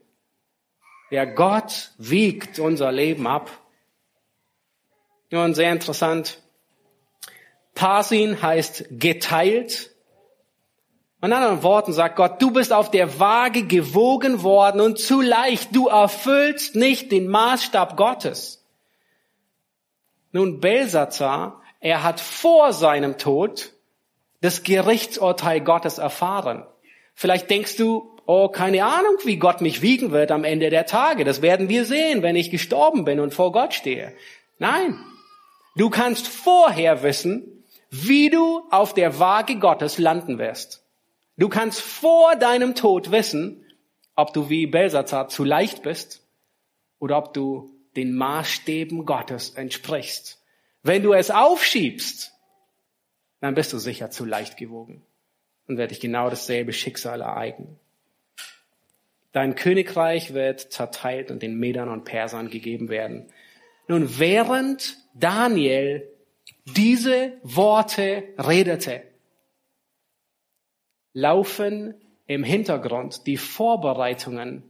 Der 1.11 1.27
Gott 1.27 1.91
wiegt 1.97 2.59
unser 2.59 2.91
Leben 2.91 3.27
ab. 3.27 3.49
Nun, 5.29 5.53
sehr 5.55 5.71
interessant. 5.71 6.41
Parsin 7.73 8.41
heißt 8.41 8.85
geteilt 8.91 9.93
in 11.23 11.31
anderen 11.31 11.63
Worten 11.63 11.93
sagt 11.93 12.17
Gott, 12.17 12.41
du 12.41 12.51
bist 12.51 12.73
auf 12.73 12.91
der 12.91 13.17
Waage 13.17 13.63
gewogen 13.63 14.43
worden 14.43 14.81
und 14.81 14.99
zu 14.99 15.21
leicht, 15.21 15.73
du 15.73 15.87
erfüllst 15.87 16.75
nicht 16.75 17.13
den 17.13 17.29
Maßstab 17.29 17.95
Gottes. 17.95 18.67
Nun, 20.33 20.59
Belsazar, 20.59 21.61
er 21.79 22.03
hat 22.03 22.19
vor 22.19 22.73
seinem 22.73 23.17
Tod 23.17 23.71
das 24.43 24.63
Gerichtsurteil 24.63 25.61
Gottes 25.61 25.99
erfahren. 25.99 26.65
Vielleicht 27.15 27.49
denkst 27.49 27.77
du, 27.77 28.13
oh, 28.25 28.49
keine 28.49 28.83
Ahnung, 28.83 29.15
wie 29.23 29.37
Gott 29.37 29.61
mich 29.61 29.81
wiegen 29.81 30.11
wird 30.11 30.31
am 30.31 30.43
Ende 30.43 30.69
der 30.69 30.85
Tage. 30.85 31.23
Das 31.23 31.41
werden 31.41 31.69
wir 31.69 31.85
sehen, 31.85 32.23
wenn 32.23 32.35
ich 32.35 32.51
gestorben 32.51 33.05
bin 33.05 33.21
und 33.21 33.33
vor 33.33 33.53
Gott 33.53 33.73
stehe. 33.73 34.13
Nein. 34.59 34.99
Du 35.77 35.89
kannst 35.89 36.27
vorher 36.27 37.03
wissen, 37.03 37.63
wie 37.89 38.29
du 38.29 38.63
auf 38.69 38.93
der 38.93 39.17
Waage 39.17 39.59
Gottes 39.59 39.97
landen 39.97 40.39
wirst. 40.39 40.83
Du 41.37 41.47
kannst 41.47 41.79
vor 41.79 42.35
deinem 42.35 42.75
Tod 42.75 43.11
wissen, 43.11 43.65
ob 44.17 44.33
du 44.33 44.49
wie 44.49 44.67
Belsazar 44.67 45.29
zu 45.29 45.45
leicht 45.45 45.83
bist 45.83 46.21
oder 46.99 47.17
ob 47.17 47.33
du 47.33 47.71
den 47.95 48.13
Maßstäben 48.13 49.05
Gottes 49.05 49.51
entsprichst. 49.51 50.43
Wenn 50.81 51.01
du 51.01 51.13
es 51.13 51.31
aufschiebst, 51.31 52.32
dann 53.43 53.55
bist 53.55 53.73
du 53.73 53.77
sicher 53.77 54.09
zu 54.09 54.23
leicht 54.23 54.55
gewogen 54.55 55.01
und 55.67 55.75
wird 55.77 55.91
dich 55.91 55.99
genau 55.99 56.29
dasselbe 56.29 56.71
Schicksal 56.71 57.19
ereignen. 57.19 57.77
Dein 59.33 59.55
Königreich 59.55 60.33
wird 60.33 60.61
zerteilt 60.61 61.29
und 61.29 61.43
den 61.43 61.59
Medern 61.59 61.89
und 61.89 62.05
Persern 62.05 62.49
gegeben 62.49 62.87
werden. 62.87 63.27
Nun, 63.89 64.17
während 64.17 64.97
Daniel 65.13 66.07
diese 66.63 67.33
Worte 67.43 68.23
redete, 68.37 69.03
laufen 71.11 71.95
im 72.27 72.45
Hintergrund 72.45 73.27
die 73.27 73.35
Vorbereitungen, 73.35 74.63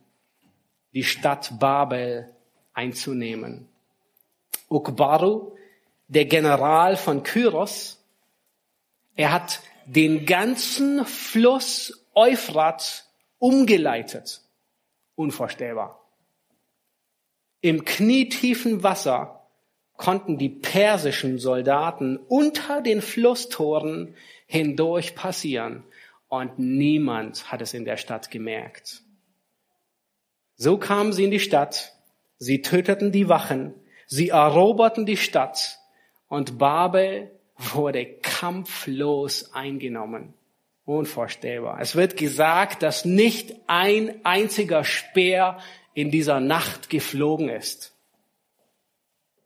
die 0.96 1.04
Stadt 1.04 1.60
Babel 1.60 2.28
einzunehmen. 2.74 3.68
Ukbaru, 4.68 5.56
der 6.08 6.26
General 6.26 6.98
von 6.98 7.22
Kyros, 7.22 8.03
er 9.16 9.32
hat 9.32 9.62
den 9.86 10.26
ganzen 10.26 11.06
Fluss 11.06 12.08
Euphrat 12.14 13.06
umgeleitet. 13.38 14.42
Unvorstellbar. 15.16 16.00
Im 17.62 17.86
knietiefen 17.86 18.84
Wasser 18.84 19.48
konnten 19.96 20.38
die 20.38 20.50
persischen 20.50 21.38
Soldaten 21.38 22.18
unter 22.18 22.82
den 22.82 23.02
Flusstoren 23.02 24.16
hindurch 24.48 25.16
passieren 25.16 25.84
und 26.28 26.58
niemand 26.58 27.52
hat 27.52 27.62
es 27.62 27.74
in 27.74 27.86
der 27.86 27.98
Stadt 27.98 28.32
gemerkt. 28.32 29.04
So 30.56 30.78
kamen 30.78 31.14
sie 31.14 31.26
in 31.26 31.32
die 31.32 31.40
Stadt, 31.40 31.94
sie 32.38 32.62
töteten 32.62 33.12
die 33.12 33.30
Wachen, 33.30 33.74
sie 34.08 34.30
eroberten 34.30 35.06
die 35.06 35.18
Stadt 35.18 35.80
und 36.28 36.58
Babel 36.58 37.32
wurde 37.74 38.06
kampflos 38.06 39.54
eingenommen. 39.54 40.34
Unvorstellbar. 40.86 41.80
Es 41.80 41.96
wird 41.96 42.18
gesagt, 42.18 42.84
dass 42.84 43.06
nicht 43.06 43.56
ein 43.68 44.20
einziger 44.26 44.84
Speer 44.84 45.60
in 45.94 46.12
dieser 46.12 46.40
Nacht 46.42 46.90
geflogen 46.90 47.50
ist. 47.50 47.94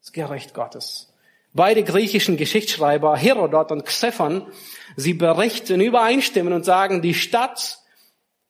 Das 0.02 0.12
Gericht 0.12 0.54
Gottes. 0.54 1.14
Beide 1.54 1.84
griechischen 1.84 2.38
Geschichtsschreiber, 2.38 3.16
Herodot 3.18 3.72
und 3.72 3.86
Xephon, 3.86 4.48
Sie 4.96 5.14
berichten, 5.14 5.80
übereinstimmen 5.80 6.54
und 6.54 6.66
sagen, 6.66 7.02
die 7.02 7.14
Stadt 7.14 7.80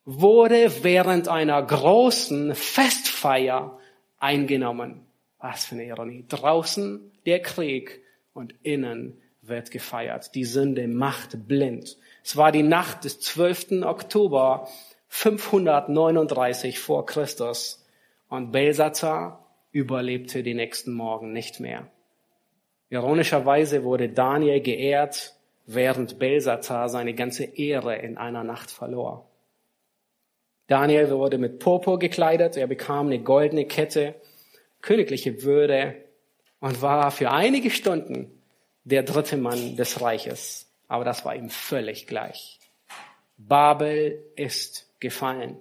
wurde 0.06 0.84
während 0.84 1.28
einer 1.28 1.62
großen 1.62 2.56
Festfeier 2.56 3.78
eingenommen. 4.18 5.06
Was 5.40 5.66
für 5.66 5.76
eine 5.76 5.86
Ironie. 5.86 6.26
Draußen 6.28 7.12
der 7.26 7.42
Krieg 7.42 8.02
und 8.34 8.56
innen 8.64 9.22
wird 9.48 9.72
gefeiert. 9.72 10.36
Die 10.36 10.46
Sünde 10.46 10.88
macht 10.88 11.48
blind. 11.48 11.98
Es 12.24 12.38
war 12.38 12.52
die 12.52 12.64
Nacht 12.64 13.04
des 13.04 13.20
12. 13.20 13.84
Oktober 13.84 14.68
539 15.10 16.80
vor 16.80 17.06
Christus 17.06 17.86
und 18.30 18.52
Belsazar 18.52 19.46
überlebte 19.72 20.44
den 20.44 20.58
nächsten 20.58 20.94
Morgen 20.94 21.34
nicht 21.34 21.60
mehr. 21.60 21.90
Ironischerweise 22.90 23.84
wurde 23.84 24.10
Daniel 24.10 24.62
geehrt 24.62 25.36
während 25.66 26.20
Belsazar 26.20 26.90
seine 26.90 27.14
ganze 27.14 27.44
Ehre 27.44 27.98
in 27.98 28.18
einer 28.18 28.44
Nacht 28.44 28.72
verlor. 28.72 29.30
Daniel 30.68 31.10
wurde 31.12 31.38
mit 31.38 31.60
Purpur 31.60 32.00
gekleidet, 32.00 32.58
er 32.58 32.68
bekam 32.68 33.08
eine 33.08 33.20
goldene 33.20 33.66
Kette, 33.66 34.16
königliche 34.82 35.44
Würde 35.44 35.96
und 36.60 36.82
war 36.82 37.12
für 37.12 37.32
einige 37.32 37.70
Stunden 37.70 38.37
der 38.88 39.04
dritte 39.04 39.36
Mann 39.36 39.76
des 39.76 40.02
Reiches. 40.02 40.72
Aber 40.88 41.04
das 41.04 41.26
war 41.26 41.36
ihm 41.36 41.50
völlig 41.50 42.08
gleich. 42.08 42.60
Babel 43.38 44.24
ist 44.36 44.88
gefallen. 45.00 45.58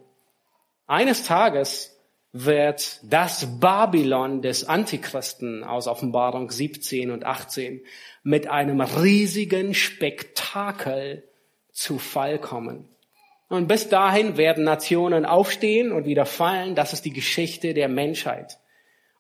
Eines 0.87 1.25
Tages 1.25 1.93
wird 2.33 3.01
das 3.03 3.59
Babylon 3.59 4.43
des 4.43 4.69
Antichristen 4.69 5.65
aus 5.65 5.89
Offenbarung 5.89 6.51
17 6.51 7.11
und 7.11 7.25
18 7.25 7.81
mit 8.23 8.47
einem 8.47 8.81
riesigen 8.81 9.75
Spektakel 9.75 11.25
zu 11.73 11.99
Fall 11.99 12.39
kommen. 12.39 12.89
Und 13.49 13.67
bis 13.67 13.89
dahin 13.89 14.37
werden 14.37 14.65
Nationen 14.65 15.25
aufstehen 15.25 15.93
und 15.93 16.05
wieder 16.05 16.27
fallen. 16.27 16.75
Das 16.75 16.93
ist 16.93 17.05
die 17.05 17.13
Geschichte 17.13 17.75
der 17.75 17.89
Menschheit. 17.89 18.59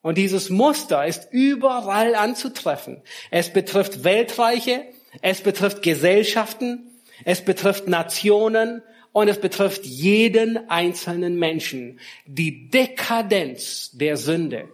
Und 0.06 0.18
dieses 0.18 0.50
Muster 0.50 1.04
ist 1.04 1.32
überall 1.32 2.14
anzutreffen. 2.14 3.02
Es 3.32 3.52
betrifft 3.52 4.04
Weltreiche, 4.04 4.84
es 5.20 5.40
betrifft 5.40 5.82
Gesellschaften, 5.82 6.92
es 7.24 7.44
betrifft 7.44 7.88
Nationen 7.88 8.82
und 9.10 9.26
es 9.26 9.40
betrifft 9.40 9.84
jeden 9.84 10.70
einzelnen 10.70 11.40
Menschen. 11.40 11.98
Die 12.24 12.70
Dekadenz 12.70 13.90
der 13.94 14.16
Sünde 14.16 14.68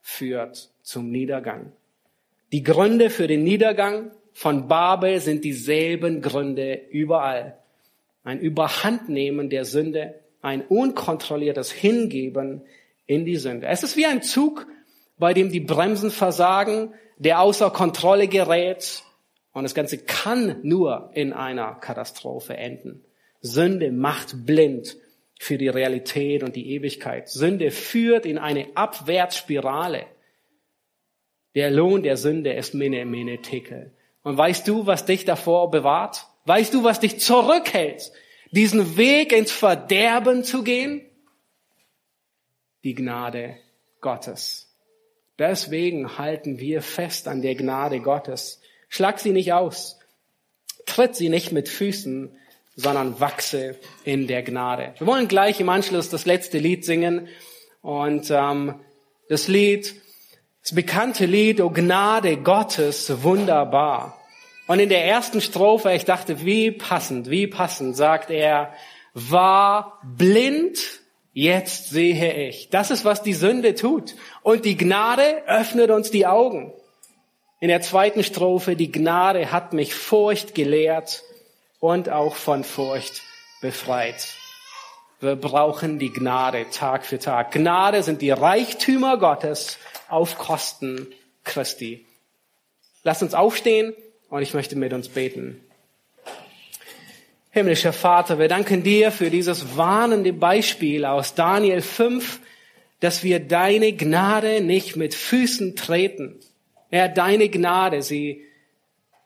führt 0.00 0.70
zum 0.80 1.10
Niedergang. 1.10 1.70
Die 2.50 2.62
Gründe 2.62 3.10
für 3.10 3.26
den 3.26 3.44
Niedergang 3.44 4.12
von 4.32 4.66
Babel 4.66 5.20
sind 5.20 5.44
dieselben 5.44 6.22
Gründe 6.22 6.80
überall. 6.90 7.58
Ein 8.22 8.40
Überhandnehmen 8.40 9.50
der 9.50 9.66
Sünde, 9.66 10.20
ein 10.40 10.62
unkontrolliertes 10.62 11.70
Hingeben 11.70 12.62
in 13.06 13.24
die 13.24 13.36
Sünde. 13.36 13.66
Es 13.66 13.82
ist 13.82 13.96
wie 13.96 14.06
ein 14.06 14.22
Zug, 14.22 14.66
bei 15.18 15.34
dem 15.34 15.50
die 15.50 15.60
Bremsen 15.60 16.10
versagen, 16.10 16.94
der 17.18 17.40
außer 17.40 17.70
Kontrolle 17.70 18.28
gerät 18.28 19.02
und 19.52 19.62
das 19.62 19.74
Ganze 19.74 19.98
kann 19.98 20.58
nur 20.62 21.10
in 21.14 21.32
einer 21.32 21.74
Katastrophe 21.76 22.56
enden. 22.56 23.04
Sünde 23.40 23.92
macht 23.92 24.44
blind 24.44 24.96
für 25.38 25.58
die 25.58 25.68
Realität 25.68 26.42
und 26.42 26.56
die 26.56 26.72
Ewigkeit. 26.72 27.28
Sünde 27.28 27.70
führt 27.70 28.26
in 28.26 28.38
eine 28.38 28.68
Abwärtsspirale. 28.74 30.06
Der 31.54 31.70
Lohn 31.70 32.02
der 32.02 32.16
Sünde 32.16 32.52
ist 32.52 32.74
Mene, 32.74 33.04
Mene, 33.06 33.42
Tekel. 33.42 33.92
Und 34.24 34.36
weißt 34.36 34.66
du, 34.66 34.86
was 34.86 35.06
dich 35.06 35.24
davor 35.24 35.70
bewahrt? 35.70 36.26
Weißt 36.46 36.74
du, 36.74 36.82
was 36.82 36.98
dich 36.98 37.20
zurückhält, 37.20 38.10
diesen 38.50 38.96
Weg 38.96 39.32
ins 39.32 39.52
Verderben 39.52 40.42
zu 40.42 40.64
gehen? 40.64 41.02
Die 42.84 42.94
Gnade 42.94 43.56
Gottes. 44.00 44.68
Deswegen 45.38 46.18
halten 46.18 46.58
wir 46.58 46.82
fest 46.82 47.26
an 47.26 47.42
der 47.42 47.56
Gnade 47.56 48.00
Gottes. 48.00 48.60
Schlag 48.88 49.18
sie 49.18 49.32
nicht 49.32 49.52
aus. 49.52 49.98
Tritt 50.86 51.16
sie 51.16 51.28
nicht 51.28 51.50
mit 51.50 51.68
Füßen, 51.68 52.38
sondern 52.76 53.18
wachse 53.18 53.78
in 54.04 54.26
der 54.26 54.42
Gnade. 54.42 54.94
Wir 54.98 55.06
wollen 55.06 55.28
gleich 55.28 55.60
im 55.60 55.68
Anschluss 55.68 56.08
das 56.08 56.26
letzte 56.26 56.58
Lied 56.58 56.84
singen. 56.84 57.28
Und 57.80 58.30
ähm, 58.30 58.80
das 59.28 59.48
Lied, 59.48 59.94
das 60.62 60.74
bekannte 60.74 61.26
Lied, 61.26 61.60
O 61.60 61.70
Gnade 61.70 62.36
Gottes, 62.36 63.22
wunderbar. 63.22 64.20
Und 64.66 64.78
in 64.78 64.88
der 64.88 65.04
ersten 65.04 65.40
Strophe, 65.40 65.92
ich 65.92 66.04
dachte, 66.04 66.44
wie 66.44 66.70
passend, 66.70 67.28
wie 67.28 67.46
passend, 67.46 67.96
sagt 67.96 68.30
er, 68.30 68.72
war 69.12 70.00
blind, 70.02 70.78
jetzt 71.34 71.90
sehe 71.90 72.48
ich. 72.48 72.70
Das 72.70 72.90
ist, 72.90 73.04
was 73.04 73.22
die 73.22 73.34
Sünde 73.34 73.74
tut. 73.74 74.14
Und 74.42 74.64
die 74.64 74.78
Gnade 74.78 75.42
öffnet 75.46 75.90
uns 75.90 76.10
die 76.10 76.26
Augen. 76.26 76.72
In 77.60 77.68
der 77.68 77.82
zweiten 77.82 78.24
Strophe, 78.24 78.76
die 78.76 78.90
Gnade 78.90 79.52
hat 79.52 79.74
mich 79.74 79.94
Furcht 79.94 80.54
gelehrt 80.54 81.22
und 81.80 82.08
auch 82.08 82.36
von 82.36 82.64
Furcht 82.64 83.22
befreit. 83.60 84.28
Wir 85.20 85.36
brauchen 85.36 85.98
die 85.98 86.12
Gnade 86.12 86.66
Tag 86.70 87.06
für 87.06 87.18
Tag. 87.18 87.52
Gnade 87.52 88.02
sind 88.02 88.20
die 88.20 88.30
Reichtümer 88.30 89.16
Gottes 89.16 89.78
auf 90.08 90.36
Kosten 90.36 91.06
Christi. 91.44 92.06
Lasst 93.02 93.22
uns 93.22 93.34
aufstehen 93.34 93.94
und 94.28 94.42
ich 94.42 94.52
möchte 94.52 94.76
mit 94.76 94.92
uns 94.92 95.08
beten. 95.08 95.63
Himmlischer 97.54 97.92
Vater, 97.92 98.40
wir 98.40 98.48
danken 98.48 98.82
dir 98.82 99.12
für 99.12 99.30
dieses 99.30 99.76
warnende 99.76 100.32
Beispiel 100.32 101.04
aus 101.04 101.36
Daniel 101.36 101.82
5, 101.82 102.40
dass 102.98 103.22
wir 103.22 103.38
deine 103.38 103.92
Gnade 103.92 104.60
nicht 104.60 104.96
mit 104.96 105.14
Füßen 105.14 105.76
treten. 105.76 106.40
Herr, 106.90 107.08
deine 107.08 107.48
Gnade, 107.48 108.02
sie 108.02 108.42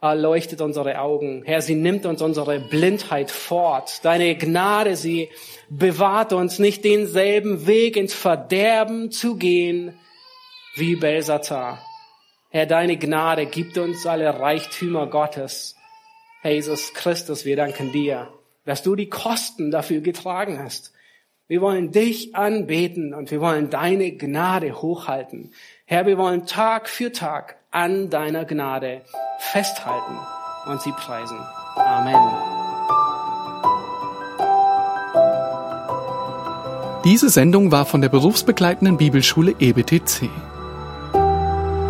erleuchtet 0.03 0.61
unsere 0.61 1.01
Augen. 1.01 1.43
Herr, 1.47 1.62
sie 1.62 1.74
nimmt 1.74 2.05
uns 2.05 2.20
unsere 2.20 2.61
Blindheit 2.61 3.31
fort. 3.31 4.05
Deine 4.05 4.37
Gnade, 4.37 4.95
sie 4.95 5.31
bewahrt 5.70 6.35
uns 6.35 6.59
nicht 6.59 6.85
denselben 6.85 7.66
Weg 7.66 7.97
ins 7.97 8.12
Verderben 8.12 9.11
zu 9.11 9.37
gehen 9.37 9.95
wie 10.74 10.97
Belsatar. 10.97 11.83
Herr, 12.51 12.66
deine 12.66 12.99
Gnade 12.99 13.47
gibt 13.47 13.79
uns 13.79 14.05
alle 14.05 14.39
Reichtümer 14.39 15.07
Gottes. 15.07 15.78
Jesus 16.43 16.95
Christus, 16.95 17.45
wir 17.45 17.57
danken 17.57 17.93
dir, 17.93 18.28
dass 18.64 18.82
du 18.82 18.95
die 18.95 19.09
Kosten 19.09 19.70
dafür 19.70 20.01
getragen 20.01 20.59
hast. 20.62 20.93
Wir 21.49 21.61
wollen 21.61 21.91
dich 21.91 22.34
anbeten 22.34 23.14
und 23.14 23.30
wir 23.30 23.41
wollen 23.41 23.70
deine 23.70 24.12
Gnade 24.12 24.82
hochhalten. 24.82 25.53
Herr, 25.86 26.07
wir 26.07 26.18
wollen 26.18 26.47
Tag 26.47 26.89
für 26.89 27.11
Tag 27.11 27.57
an 27.70 28.11
deiner 28.11 28.45
Gnade 28.45 29.01
festhalten 29.39 30.18
und 30.66 30.82
sie 30.82 30.93
preisen. 30.93 31.39
Amen. 31.76 32.59
Diese 37.05 37.30
Sendung 37.30 37.72
war 37.72 37.86
von 37.86 38.03
der 38.03 38.11
berufsbegleitenden 38.11 38.99
Bibelschule 38.99 39.55
EBTC. 39.59 40.28